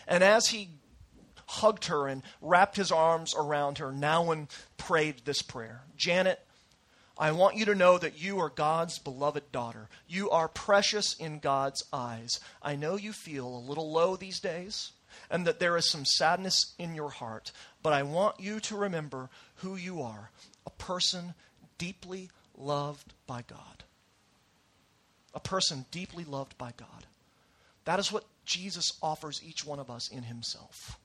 And 0.08 0.24
as 0.24 0.50
he 0.50 0.70
hugged 1.48 1.86
her 1.86 2.08
and 2.08 2.22
wrapped 2.40 2.78
his 2.78 2.92
arms 2.92 3.34
around 3.36 3.80
her, 3.80 3.92
Nouwen 3.92 4.48
prayed 4.78 5.22
this 5.26 5.42
prayer 5.42 5.86
Janet, 5.98 6.46
I 7.18 7.32
want 7.32 7.56
you 7.56 7.66
to 7.66 7.76
know 7.76 7.98
that 7.98 8.22
you 8.22 8.40
are 8.40 8.50
God's 8.50 9.00
beloved 9.00 9.52
daughter. 9.52 9.88
You 10.08 10.30
are 10.32 10.50
precious 10.50 11.16
in 11.16 11.40
God's 11.40 11.84
eyes. 11.94 12.40
I 12.62 12.76
know 12.76 12.98
you 12.98 13.14
feel 13.14 13.48
a 13.48 13.68
little 13.68 13.92
low 13.92 14.16
these 14.16 14.40
days 14.40 14.92
and 15.30 15.48
that 15.48 15.60
there 15.60 15.78
is 15.78 15.90
some 15.90 16.04
sadness 16.06 16.74
in 16.78 16.94
your 16.94 17.10
heart, 17.10 17.54
but 17.82 17.94
I 17.94 18.04
want 18.04 18.40
you 18.40 18.60
to 18.62 18.76
remember 18.76 19.30
who 19.56 19.76
you 19.76 20.02
are 20.02 20.30
a 20.66 20.72
person 20.72 21.34
deeply 21.78 22.30
loved 22.58 23.14
by 23.28 23.44
God. 23.48 23.84
A 25.34 25.40
person 25.40 25.86
deeply 25.92 26.24
loved 26.24 26.58
by 26.58 26.74
God. 26.76 27.06
That 27.86 28.00
is 28.00 28.12
what 28.12 28.26
Jesus 28.46 28.98
offers 29.02 29.42
each 29.44 29.66
one 29.66 29.80
of 29.80 29.90
us 29.90 30.10
in 30.10 30.24
Himself. 30.24 31.00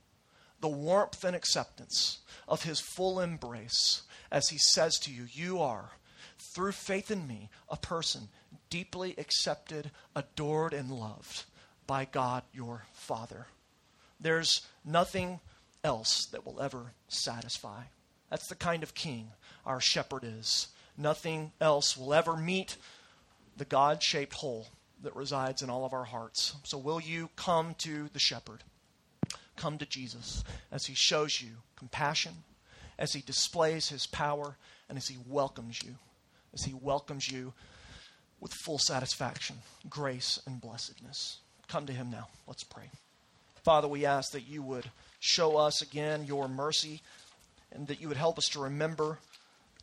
The 0.61 0.68
warmth 0.68 1.25
and 1.25 1.37
acceptance 1.37 2.18
of 2.49 2.62
His 2.62 2.81
full 2.81 3.20
embrace 3.20 4.03
as 4.31 4.49
He 4.49 4.59
says 4.59 4.99
to 5.01 5.12
you, 5.12 5.27
You 5.31 5.61
are 5.61 5.90
through 6.53 6.73
faith 6.73 7.11
in 7.11 7.27
me, 7.27 7.49
a 7.69 7.77
person 7.77 8.29
deeply 8.69 9.15
accepted, 9.19 9.91
adored, 10.15 10.73
and 10.73 10.91
loved 10.91 11.45
by 11.87 12.05
God 12.05 12.43
your 12.53 12.85
Father. 12.93 13.47
There's 14.21 14.67
nothing 14.85 15.41
else 15.83 16.27
that 16.27 16.45
will 16.45 16.61
ever 16.61 16.93
satisfy. 17.09 17.83
That's 18.29 18.49
the 18.49 18.55
kind 18.55 18.83
of 18.83 18.95
king 18.95 19.29
our 19.65 19.81
shepherd 19.81 20.25
is. 20.25 20.69
Nothing 20.97 21.53
else 21.61 21.97
will 21.97 22.15
ever 22.15 22.37
meet 22.37 22.77
the 23.57 23.65
God 23.65 24.03
shaped 24.03 24.35
hole 24.35 24.69
that 25.03 25.17
resides 25.17 25.63
in 25.63 25.71
all 25.71 25.85
of 25.85 25.93
our 25.93 26.05
hearts. 26.05 26.55
So, 26.65 26.79
will 26.79 27.01
you 27.01 27.31
come 27.37 27.75
to 27.79 28.09
the 28.13 28.19
shepherd? 28.19 28.63
come 29.61 29.79
to 29.79 29.87
Jesus 29.87 30.43
as 30.73 30.87
he 30.87 30.95
shows 30.95 31.41
you 31.41 31.51
compassion, 31.77 32.33
as 32.99 33.13
he 33.13 33.21
displays 33.21 33.91
his 33.91 34.07
power, 34.07 34.57
and 34.89 34.99
as 34.99 35.07
he 35.07 35.19
welcomes 35.29 35.83
you, 35.83 35.97
as 36.55 36.65
he 36.65 36.75
welcomes 36.75 37.31
you 37.31 37.53
with 38.41 38.53
full 38.53 38.79
satisfaction, 38.79 39.57
grace, 39.89 40.41
and 40.47 40.61
blessedness. 40.61 41.39
Come 41.69 41.87
to 41.87 41.93
him 41.93 42.11
now. 42.11 42.29
Let's 42.47 42.65
pray. 42.65 42.91
Father, 43.63 43.87
we 43.87 44.07
ask 44.07 44.33
that 44.33 44.49
you 44.49 44.63
would 44.63 44.91
show 45.21 45.57
us 45.57 45.83
again 45.83 46.25
your 46.25 46.49
mercy 46.49 47.03
and 47.73 47.87
that 47.89 48.01
you 48.01 48.09
would 48.09 48.17
help 48.17 48.39
us 48.39 48.49
to 48.53 48.61
remember 48.61 49.19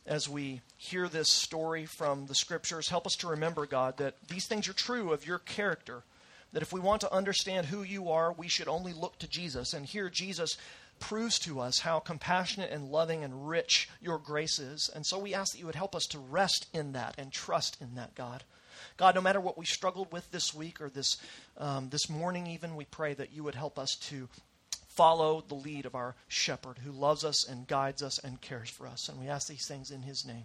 as 0.06 0.28
we 0.28 0.60
hear 0.76 1.08
this 1.08 1.32
story 1.32 1.86
from 1.86 2.26
the 2.26 2.34
scriptures. 2.34 2.88
Help 2.88 3.06
us 3.06 3.14
to 3.16 3.28
remember, 3.28 3.66
God, 3.66 3.98
that 3.98 4.14
these 4.28 4.46
things 4.46 4.68
are 4.68 4.72
true 4.72 5.12
of 5.12 5.26
your 5.26 5.38
character. 5.38 6.02
That 6.52 6.62
if 6.62 6.72
we 6.72 6.80
want 6.80 7.02
to 7.02 7.12
understand 7.12 7.66
who 7.66 7.82
you 7.82 8.10
are, 8.10 8.32
we 8.32 8.48
should 8.48 8.68
only 8.68 8.94
look 8.94 9.18
to 9.18 9.28
Jesus. 9.28 9.74
And 9.74 9.84
here, 9.84 10.08
Jesus 10.08 10.56
proves 11.00 11.38
to 11.40 11.60
us 11.60 11.80
how 11.80 11.98
compassionate 11.98 12.70
and 12.70 12.90
loving 12.90 13.24
and 13.24 13.48
rich 13.48 13.88
your 14.00 14.18
grace 14.18 14.58
is. 14.58 14.90
And 14.94 15.04
so 15.04 15.18
we 15.18 15.34
ask 15.34 15.52
that 15.52 15.58
you 15.58 15.66
would 15.66 15.74
help 15.74 15.94
us 15.94 16.06
to 16.08 16.18
rest 16.18 16.66
in 16.72 16.92
that 16.92 17.14
and 17.18 17.32
trust 17.32 17.76
in 17.80 17.94
that, 17.94 18.14
God. 18.14 18.44
God, 18.96 19.14
no 19.14 19.20
matter 19.20 19.40
what 19.40 19.58
we 19.58 19.64
struggled 19.64 20.12
with 20.12 20.30
this 20.30 20.54
week 20.54 20.80
or 20.80 20.88
this, 20.88 21.16
um, 21.56 21.88
this 21.90 22.08
morning, 22.08 22.46
even, 22.46 22.76
we 22.76 22.84
pray 22.84 23.14
that 23.14 23.32
you 23.32 23.44
would 23.44 23.54
help 23.54 23.78
us 23.78 23.96
to 24.02 24.28
follow 24.88 25.44
the 25.46 25.54
lead 25.54 25.86
of 25.86 25.94
our 25.94 26.16
shepherd 26.26 26.78
who 26.78 26.90
loves 26.90 27.24
us 27.24 27.48
and 27.48 27.68
guides 27.68 28.02
us 28.02 28.18
and 28.18 28.40
cares 28.40 28.68
for 28.68 28.86
us. 28.86 29.08
And 29.08 29.20
we 29.20 29.28
ask 29.28 29.46
these 29.46 29.66
things 29.66 29.90
in 29.90 30.02
his 30.02 30.26
name. 30.26 30.44